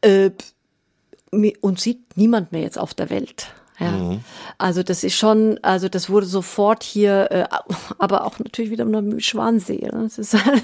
äh, 0.00 0.30
uns 1.60 1.82
sieht 1.82 2.16
niemand 2.16 2.52
mehr 2.52 2.62
jetzt 2.62 2.78
auf 2.78 2.94
der 2.94 3.10
Welt. 3.10 3.48
Ja. 3.82 3.90
Mhm. 3.90 4.20
Also 4.58 4.82
das 4.82 5.04
ist 5.04 5.16
schon, 5.16 5.58
also 5.62 5.88
das 5.88 6.08
wurde 6.08 6.26
sofort 6.26 6.82
hier, 6.82 7.30
äh, 7.30 7.44
aber 7.98 8.24
auch 8.26 8.38
natürlich 8.38 8.70
wieder 8.70 8.84
mit 8.84 9.24
Schwansee. 9.24 9.88
Ne? 9.92 10.04
Das 10.04 10.18
ist 10.18 10.34
halt, 10.34 10.62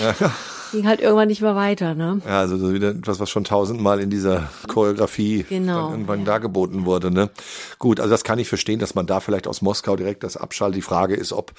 ja. 0.00 0.32
ging 0.72 0.86
halt 0.86 1.00
irgendwann 1.00 1.28
nicht 1.28 1.40
mehr 1.40 1.56
weiter. 1.56 1.94
Ne? 1.94 2.20
Ja, 2.26 2.40
also 2.40 2.72
wieder 2.72 2.90
etwas, 2.90 3.20
was 3.20 3.30
schon 3.30 3.44
tausendmal 3.44 4.00
in 4.00 4.10
dieser 4.10 4.48
Choreografie 4.66 5.44
genau, 5.48 5.90
irgendwann 5.90 6.20
ja. 6.20 6.26
dargeboten 6.26 6.84
wurde. 6.84 7.10
Ne? 7.10 7.30
Gut, 7.78 8.00
also 8.00 8.10
das 8.10 8.24
kann 8.24 8.38
ich 8.38 8.48
verstehen, 8.48 8.78
dass 8.78 8.94
man 8.94 9.06
da 9.06 9.20
vielleicht 9.20 9.46
aus 9.46 9.62
Moskau 9.62 9.96
direkt 9.96 10.24
das 10.24 10.36
abschaltet. 10.36 10.76
Die 10.76 10.82
Frage 10.82 11.14
ist, 11.14 11.32
ob 11.32 11.52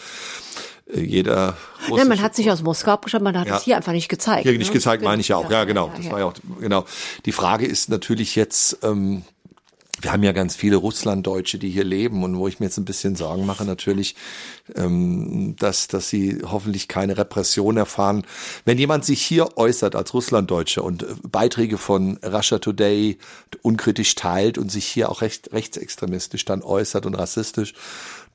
äh, 0.94 1.02
jeder. 1.02 1.56
Ja, 1.90 2.06
man 2.06 2.22
hat 2.22 2.36
sich 2.36 2.52
aus 2.52 2.62
Moskau 2.62 2.92
abgeschaltet, 2.92 3.24
man 3.24 3.40
hat 3.40 3.48
ja. 3.48 3.58
es 3.58 3.64
hier 3.64 3.78
einfach 3.78 3.94
nicht 3.94 4.10
gezeigt. 4.10 4.44
Hier 4.44 4.58
nicht 4.58 4.68
ne? 4.68 4.74
gezeigt, 4.74 5.04
meine 5.04 5.22
ich 5.22 5.30
ja 5.30 5.38
auch. 5.38 5.50
Ja, 5.50 5.64
genau. 5.64 5.92
das 5.96 6.12
war 6.12 6.20
ja 6.20 6.26
auch 6.26 6.34
genau. 6.60 6.86
Die 7.26 7.32
Frage 7.32 7.66
ist 7.66 7.90
natürlich 7.90 8.36
jetzt. 8.36 8.80
Ähm, 8.84 9.24
wir 10.02 10.12
haben 10.12 10.24
ja 10.24 10.32
ganz 10.32 10.56
viele 10.56 10.78
Russlanddeutsche, 10.78 11.60
die 11.60 11.70
hier 11.70 11.84
leben 11.84 12.24
und 12.24 12.38
wo 12.38 12.48
ich 12.48 12.60
mir 12.60 12.68
jetzt 12.68 12.78
ein 12.78 12.86
bisschen 12.86 13.16
Sorgen 13.16 13.46
mache 13.46 13.66
natürlich, 13.66 14.16
ähm, 14.76 15.56
dass, 15.58 15.88
dass 15.88 16.10
sie 16.10 16.42
hoffentlich 16.44 16.88
keine 16.88 17.18
Repression 17.18 17.78
erfahren. 17.78 18.24
Wenn 18.66 18.78
jemand 18.78 19.06
sich 19.06 19.22
hier 19.22 19.58
äußert 19.58 19.96
als 19.96 20.14
Russlanddeutsche 20.14 20.82
und 20.82 21.04
äh, 21.04 21.08
Beiträge 21.24 21.78
von 21.78 22.18
Russia 22.24 22.60
Today 22.60 23.18
unkritisch 23.62 24.16
teilt 24.16 24.58
und 24.58 24.72
sich 24.72 24.86
hier 24.86 25.10
auch 25.10 25.22
recht, 25.22 25.52
rechtsextremistisch 25.52 26.46
dann 26.46 26.62
äußert 26.62 27.06
und 27.06 27.16
rassistisch, 27.16 27.74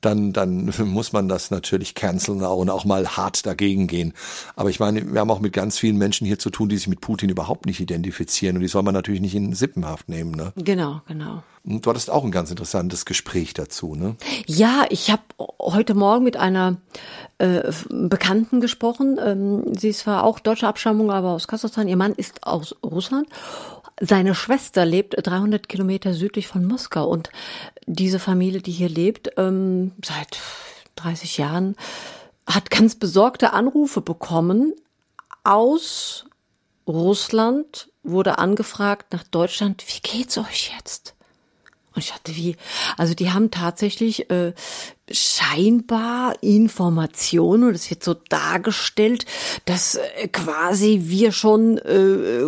dann, 0.01 0.33
dann 0.33 0.71
muss 0.85 1.13
man 1.13 1.27
das 1.27 1.51
natürlich 1.51 1.95
canceln 1.95 2.41
und 2.41 2.69
auch 2.69 2.85
mal 2.85 3.07
hart 3.17 3.45
dagegen 3.45 3.87
gehen. 3.87 4.13
Aber 4.55 4.69
ich 4.69 4.79
meine, 4.79 5.13
wir 5.13 5.19
haben 5.19 5.31
auch 5.31 5.39
mit 5.39 5.53
ganz 5.53 5.79
vielen 5.79 5.97
Menschen 5.97 6.27
hier 6.27 6.39
zu 6.39 6.49
tun, 6.49 6.69
die 6.69 6.77
sich 6.77 6.87
mit 6.87 7.01
Putin 7.01 7.29
überhaupt 7.29 7.65
nicht 7.65 7.79
identifizieren 7.79 8.57
und 8.57 8.61
die 8.61 8.67
soll 8.67 8.83
man 8.83 8.93
natürlich 8.93 9.21
nicht 9.21 9.35
in 9.35 9.53
Sippenhaft 9.53 10.09
nehmen. 10.09 10.31
Ne? 10.31 10.53
Genau, 10.55 11.01
genau. 11.07 11.43
Und 11.65 11.85
du 11.85 11.89
hattest 11.89 12.11
auch 12.11 12.23
ein 12.23 12.31
ganz 12.31 12.51
interessantes 12.51 13.05
Gespräch 13.05 13.53
dazu, 13.53 13.95
ne? 13.95 14.15
Ja, 14.45 14.85
ich 14.89 15.09
habe 15.09 15.23
heute 15.59 15.95
Morgen 15.95 16.23
mit 16.23 16.37
einer 16.37 16.77
äh, 17.39 17.71
Bekannten 17.89 18.61
gesprochen. 18.61 19.19
Ähm, 19.19 19.75
sie 19.75 19.89
ist 19.89 19.99
zwar 19.99 20.23
auch 20.23 20.39
deutsche 20.39 20.67
Abstammung, 20.67 21.11
aber 21.11 21.31
aus 21.31 21.47
Kasachstan. 21.47 21.87
Ihr 21.87 21.97
Mann 21.97 22.13
ist 22.13 22.45
aus 22.45 22.75
Russland 22.83 23.27
seine 23.99 24.35
Schwester 24.35 24.85
lebt 24.85 25.15
300 25.17 25.69
Kilometer 25.69 26.13
südlich 26.13 26.47
von 26.47 26.65
Moskau 26.65 27.07
und 27.07 27.29
diese 27.85 28.19
Familie, 28.19 28.61
die 28.61 28.71
hier 28.71 28.89
lebt, 28.89 29.31
ähm, 29.37 29.91
seit 30.03 30.39
30 30.95 31.37
Jahren, 31.37 31.75
hat 32.47 32.69
ganz 32.69 32.95
besorgte 32.95 33.53
Anrufe 33.53 34.01
bekommen 34.01 34.73
aus 35.43 36.25
Russland, 36.87 37.89
wurde 38.03 38.37
angefragt 38.37 39.13
nach 39.13 39.23
Deutschland, 39.23 39.83
wie 39.87 40.01
geht's 40.01 40.37
euch 40.37 40.71
jetzt? 40.75 41.14
Und 41.95 42.03
ich 42.03 42.11
dachte, 42.11 42.35
wie, 42.35 42.57
also 42.97 43.13
die 43.13 43.31
haben 43.31 43.51
tatsächlich 43.51 44.29
äh, 44.29 44.53
scheinbar 45.09 46.35
Informationen 46.41 47.69
und 47.69 47.75
es 47.75 47.89
wird 47.89 48.03
so 48.03 48.15
dargestellt, 48.15 49.25
dass 49.65 49.95
äh, 49.95 50.27
quasi 50.27 51.03
wir 51.05 51.31
schon 51.31 51.77
äh, 51.77 52.43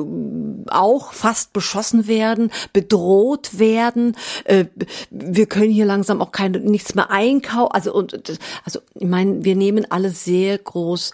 auch 0.70 1.14
fast 1.14 1.54
beschossen 1.54 2.08
werden, 2.08 2.52
bedroht 2.74 3.58
werden. 3.58 4.18
Äh, 4.44 4.66
wir 5.12 5.46
können 5.46 5.72
hier 5.72 5.86
langsam 5.86 6.22
auch 6.22 6.32
keine 6.32 6.60
nichts 6.60 6.94
mehr 6.94 7.10
einkaufen. 7.10 7.72
Also 7.72 7.94
und 7.94 8.40
also 8.66 8.80
ich 8.96 9.08
meine, 9.08 9.46
wir 9.46 9.56
nehmen 9.56 9.90
alle 9.90 10.10
sehr 10.10 10.58
groß 10.58 11.14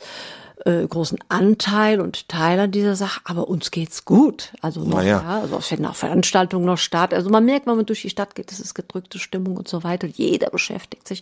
äh, 0.66 0.88
großen 0.88 1.20
Anteil 1.30 2.00
und 2.00 2.30
Teil 2.30 2.60
an 2.60 2.72
dieser 2.72 2.96
Sache, 2.96 3.22
aber 3.26 3.48
uns 3.48 3.72
geht's 3.72 4.06
gut. 4.06 4.54
Also 4.62 4.82
noch, 4.82 4.98
naja. 4.98 5.22
ja, 5.22 5.40
also 5.42 5.58
es 5.58 5.68
finden 5.68 5.86
auch 5.86 5.96
Veranstaltungen 5.96 6.66
noch 6.66 6.78
statt. 6.78 7.14
Also 7.14 7.30
man 7.30 7.46
merkt, 7.46 7.68
wenn 7.68 7.76
man 7.76 7.86
durch 7.86 8.02
die 8.02 8.10
Stadt 8.10 8.36
geht, 8.36 8.52
es 8.52 8.60
ist 8.60 8.74
gedrückte 8.74 9.20
Stimmung 9.20 9.58
und 9.58 9.68
so 9.68 9.84
weiter. 9.84 10.08
Jeder 10.08 10.50
beschäftigt 10.50 11.08
sich. 11.08 11.22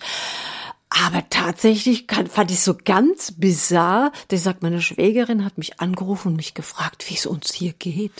Aber 1.06 1.24
tatsächlich 1.30 2.06
kann, 2.06 2.28
fand 2.28 2.52
ich 2.52 2.62
so 2.62 2.76
ganz 2.84 3.32
bizarr. 3.32 4.12
Der 4.30 4.38
sagt, 4.38 4.62
meine 4.62 4.82
Schwägerin 4.82 5.44
hat 5.44 5.58
mich 5.58 5.80
angerufen 5.80 6.30
und 6.30 6.36
mich 6.36 6.54
gefragt, 6.54 7.06
wie 7.10 7.16
es 7.16 7.26
uns 7.26 7.54
hier 7.54 7.74
geht. 7.74 8.12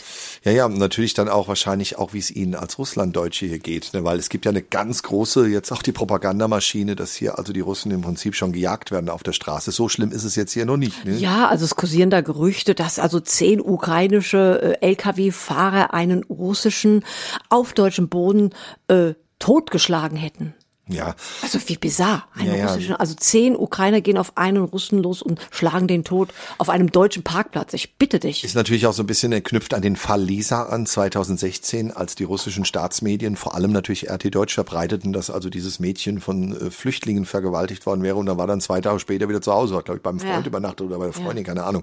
Ja, 0.42 0.52
ja, 0.52 0.68
natürlich 0.68 1.14
dann 1.14 1.28
auch 1.28 1.48
wahrscheinlich 1.48 1.98
auch, 1.98 2.12
wie 2.12 2.18
es 2.18 2.30
Ihnen 2.30 2.54
als 2.54 2.78
Russlanddeutsche 2.78 3.46
hier 3.46 3.58
geht, 3.58 3.92
ne? 3.92 4.04
weil 4.04 4.18
es 4.18 4.28
gibt 4.28 4.46
ja 4.46 4.50
eine 4.50 4.62
ganz 4.62 5.02
große, 5.02 5.46
jetzt 5.46 5.70
auch 5.70 5.82
die 5.82 5.92
Propagandamaschine, 5.92 6.96
dass 6.96 7.14
hier 7.14 7.38
also 7.38 7.52
die 7.52 7.60
Russen 7.60 7.92
im 7.92 8.00
Prinzip 8.00 8.34
schon 8.34 8.52
gejagt 8.52 8.90
werden 8.90 9.08
auf 9.08 9.22
der 9.22 9.32
Straße. 9.32 9.70
So 9.70 9.88
schlimm 9.88 10.10
ist 10.10 10.24
es 10.24 10.34
jetzt 10.34 10.52
hier 10.52 10.66
noch 10.66 10.76
nicht. 10.76 11.04
Ne? 11.04 11.16
Ja, 11.16 11.48
also 11.48 11.64
es 11.64 11.76
kursieren 11.76 12.10
da 12.10 12.20
Gerüchte, 12.20 12.74
dass 12.74 12.98
also 12.98 13.20
zehn 13.20 13.60
ukrainische 13.60 14.78
äh, 14.80 14.86
Lkw-Fahrer 14.90 15.94
einen 15.94 16.24
russischen 16.24 17.04
auf 17.48 17.72
deutschem 17.74 18.08
Boden 18.08 18.50
äh, 18.88 19.14
totgeschlagen 19.38 20.16
hätten. 20.16 20.54
Ja. 20.92 21.14
Also 21.42 21.58
wie 21.66 21.76
bizarr. 21.76 22.26
Eine 22.34 22.50
Ja, 22.50 22.56
ja. 22.56 22.66
russische, 22.68 23.00
also 23.00 23.14
zehn 23.14 23.56
Ukrainer 23.56 24.00
gehen 24.00 24.18
auf 24.18 24.36
einen 24.36 24.62
Russen 24.64 25.02
los 25.02 25.22
und 25.22 25.40
schlagen 25.50 25.88
den 25.88 26.04
tot 26.04 26.28
auf 26.58 26.68
einem 26.68 26.90
deutschen 26.92 27.22
Parkplatz. 27.22 27.72
Ich 27.74 27.94
bitte 27.96 28.18
dich. 28.18 28.44
Ist 28.44 28.54
natürlich 28.54 28.86
auch 28.86 28.92
so 28.92 29.02
ein 29.02 29.06
bisschen 29.06 29.30
geknüpft 29.32 29.74
an 29.74 29.82
den 29.82 29.96
Fall 29.96 30.22
Lisa 30.22 30.64
an 30.64 30.86
2016, 30.86 31.90
als 31.92 32.14
die 32.14 32.24
russischen 32.24 32.64
Staatsmedien, 32.64 33.36
vor 33.36 33.54
allem 33.54 33.72
natürlich 33.72 34.10
RT 34.10 34.34
Deutsch, 34.34 34.54
verbreiteten, 34.54 35.12
dass 35.12 35.30
also 35.30 35.50
dieses 35.50 35.78
Mädchen 35.78 36.20
von 36.20 36.52
äh, 36.66 36.70
Flüchtlingen 36.70 37.24
vergewaltigt 37.24 37.86
worden 37.86 38.02
wäre 38.02 38.16
und 38.16 38.26
dann 38.26 38.38
war 38.38 38.46
dann 38.46 38.60
zwei 38.60 38.80
Tage 38.80 38.98
später 39.00 39.28
wieder 39.28 39.40
zu 39.40 39.52
Hause, 39.52 39.76
hat 39.76 39.86
glaube 39.86 39.98
ich 39.98 40.02
beim 40.02 40.18
Freund 40.20 40.44
Ja. 40.44 40.46
übernachtet 40.46 40.86
oder 40.86 40.98
bei 40.98 41.04
der 41.06 41.12
Freundin, 41.14 41.44
keine 41.44 41.64
Ahnung. 41.64 41.82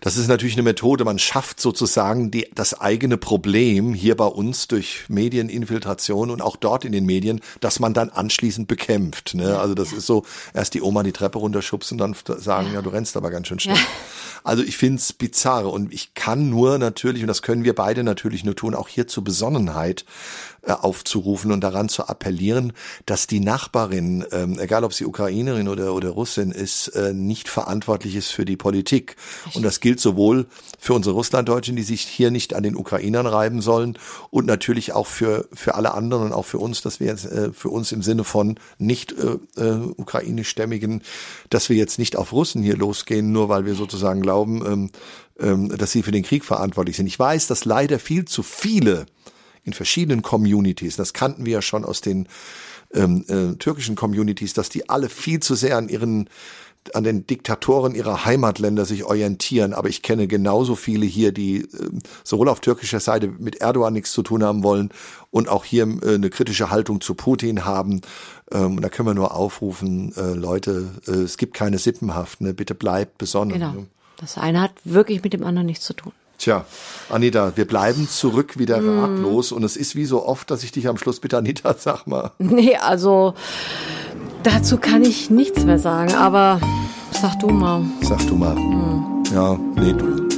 Das 0.00 0.16
ist 0.16 0.28
natürlich 0.28 0.54
eine 0.54 0.62
Methode, 0.62 1.04
man 1.04 1.18
schafft 1.18 1.60
sozusagen 1.60 2.30
die, 2.30 2.50
das 2.54 2.80
eigene 2.80 3.16
Problem 3.18 3.92
hier 3.94 4.16
bei 4.16 4.26
uns 4.26 4.66
durch 4.66 5.04
Medieninfiltration 5.08 6.30
und 6.30 6.40
auch 6.40 6.56
dort 6.56 6.84
in 6.84 6.92
den 6.92 7.04
Medien, 7.04 7.40
dass 7.60 7.80
man 7.80 7.94
dann 7.94 8.10
anschließend 8.10 8.66
bekämpft. 8.66 9.34
Ne? 9.34 9.58
Also 9.58 9.74
das 9.74 9.92
ist 9.92 10.06
so, 10.06 10.24
erst 10.54 10.74
die 10.74 10.82
Oma 10.82 11.02
die 11.02 11.12
Treppe 11.12 11.38
runterschubsen 11.38 12.00
und 12.00 12.26
dann 12.26 12.40
sagen, 12.40 12.72
ja, 12.72 12.82
du 12.82 12.90
rennst 12.90 13.16
aber 13.16 13.30
ganz 13.30 13.48
schön 13.48 13.60
schnell. 13.60 13.76
Also 14.42 14.62
ich 14.62 14.78
find's 14.78 15.12
bizarr 15.12 15.70
und 15.70 15.92
ich 15.92 16.14
kann 16.14 16.48
nur 16.48 16.78
natürlich, 16.78 17.22
und 17.22 17.28
das 17.28 17.42
können 17.42 17.64
wir 17.64 17.74
beide 17.74 18.02
natürlich 18.02 18.42
nur 18.42 18.56
tun, 18.56 18.74
auch 18.74 18.88
hier 18.88 19.06
zur 19.06 19.22
Besonnenheit 19.22 20.06
aufzurufen 20.66 21.52
und 21.52 21.62
daran 21.62 21.88
zu 21.88 22.06
appellieren, 22.06 22.72
dass 23.06 23.26
die 23.26 23.40
Nachbarin, 23.40 24.24
ähm, 24.32 24.58
egal 24.58 24.84
ob 24.84 24.92
sie 24.92 25.06
Ukrainerin 25.06 25.68
oder, 25.68 25.94
oder 25.94 26.10
Russin 26.10 26.50
ist, 26.50 26.88
äh, 26.88 27.12
nicht 27.12 27.48
verantwortlich 27.48 28.14
ist 28.14 28.30
für 28.30 28.44
die 28.44 28.56
Politik. 28.56 29.16
Und 29.54 29.62
das 29.62 29.80
gilt 29.80 30.00
sowohl 30.00 30.46
für 30.78 30.94
unsere 30.94 31.14
Russlanddeutschen, 31.14 31.76
die 31.76 31.82
sich 31.82 32.02
hier 32.02 32.30
nicht 32.30 32.54
an 32.54 32.62
den 32.62 32.76
Ukrainern 32.76 33.26
reiben 33.26 33.62
sollen 33.62 33.98
und 34.30 34.46
natürlich 34.46 34.92
auch 34.92 35.06
für, 35.06 35.48
für 35.52 35.74
alle 35.74 35.94
anderen 35.94 36.24
und 36.24 36.32
auch 36.32 36.46
für 36.46 36.58
uns, 36.58 36.82
dass 36.82 37.00
wir 37.00 37.06
jetzt 37.06 37.24
äh, 37.24 37.52
für 37.52 37.70
uns 37.70 37.92
im 37.92 38.02
Sinne 38.02 38.24
von 38.24 38.58
nicht 38.78 39.12
äh, 39.12 39.60
äh, 39.60 39.78
ukrainischstämmigen, 39.96 41.02
dass 41.48 41.68
wir 41.68 41.76
jetzt 41.76 41.98
nicht 41.98 42.16
auf 42.16 42.32
Russen 42.32 42.62
hier 42.62 42.76
losgehen, 42.76 43.32
nur 43.32 43.48
weil 43.48 43.64
wir 43.64 43.74
sozusagen 43.74 44.20
glauben, 44.20 44.64
ähm, 44.66 44.90
ähm, 45.38 45.76
dass 45.76 45.92
sie 45.92 46.02
für 46.02 46.12
den 46.12 46.22
Krieg 46.22 46.44
verantwortlich 46.44 46.96
sind. 46.96 47.06
Ich 47.06 47.18
weiß, 47.18 47.46
dass 47.46 47.64
leider 47.64 47.98
viel 47.98 48.26
zu 48.26 48.42
viele 48.42 49.06
in 49.64 49.72
verschiedenen 49.72 50.22
Communities, 50.22 50.96
das 50.96 51.12
kannten 51.12 51.44
wir 51.44 51.52
ja 51.54 51.62
schon 51.62 51.84
aus 51.84 52.00
den 52.00 52.28
ähm, 52.92 53.24
äh, 53.28 53.56
türkischen 53.56 53.96
Communities, 53.96 54.54
dass 54.54 54.68
die 54.68 54.88
alle 54.88 55.08
viel 55.08 55.40
zu 55.40 55.54
sehr 55.54 55.76
an 55.76 55.88
ihren 55.88 56.28
an 56.94 57.04
den 57.04 57.26
Diktatoren 57.26 57.94
ihrer 57.94 58.24
Heimatländer 58.24 58.84
sich 58.86 59.04
orientieren, 59.04 59.74
aber 59.74 59.88
ich 59.88 60.02
kenne 60.02 60.26
genauso 60.26 60.74
viele 60.74 61.04
hier, 61.04 61.30
die 61.30 61.68
ähm, 61.78 62.00
sowohl 62.24 62.48
auf 62.48 62.60
türkischer 62.60 63.00
Seite 63.00 63.28
mit 63.28 63.56
Erdogan 63.56 63.92
nichts 63.92 64.12
zu 64.12 64.22
tun 64.22 64.42
haben 64.42 64.62
wollen 64.62 64.90
und 65.30 65.48
auch 65.48 65.64
hier 65.64 65.86
äh, 66.02 66.14
eine 66.14 66.30
kritische 66.30 66.70
Haltung 66.70 67.00
zu 67.00 67.14
Putin 67.14 67.64
haben. 67.64 68.00
Ähm, 68.50 68.76
und 68.76 68.82
da 68.82 68.88
können 68.88 69.08
wir 69.08 69.14
nur 69.14 69.34
aufrufen, 69.34 70.14
äh, 70.16 70.32
Leute, 70.32 70.88
äh, 71.06 71.12
es 71.12 71.36
gibt 71.36 71.54
keine 71.54 71.78
Sippenhaft, 71.78 72.40
ne? 72.40 72.54
bitte 72.54 72.74
bleibt 72.74 73.18
besonnen. 73.18 73.52
Genau. 73.52 73.86
Das 74.16 74.38
eine 74.38 74.60
hat 74.62 74.72
wirklich 74.84 75.22
mit 75.22 75.32
dem 75.32 75.44
anderen 75.44 75.66
nichts 75.66 75.84
zu 75.84 75.94
tun. 75.94 76.12
Tja, 76.40 76.64
Anita, 77.10 77.52
wir 77.54 77.66
bleiben 77.66 78.08
zurück 78.08 78.58
wieder 78.58 78.82
ratlos 78.82 79.52
und 79.52 79.62
es 79.62 79.76
ist 79.76 79.94
wie 79.94 80.06
so 80.06 80.24
oft, 80.24 80.50
dass 80.50 80.62
ich 80.62 80.72
dich 80.72 80.88
am 80.88 80.96
Schluss 80.96 81.20
bitte, 81.20 81.36
Anita, 81.36 81.74
sag 81.78 82.06
mal. 82.06 82.30
Nee, 82.38 82.76
also 82.76 83.34
dazu 84.42 84.78
kann 84.78 85.02
ich 85.02 85.28
nichts 85.28 85.64
mehr 85.64 85.78
sagen, 85.78 86.14
aber 86.14 86.58
sag 87.10 87.38
du 87.40 87.48
mal. 87.48 87.82
Sag 88.00 88.26
du 88.26 88.36
mal. 88.36 88.56
Ja, 89.34 89.58
nee, 89.76 89.92
du. 89.92 90.04
Nee, 90.06 90.16
du. 90.16 90.29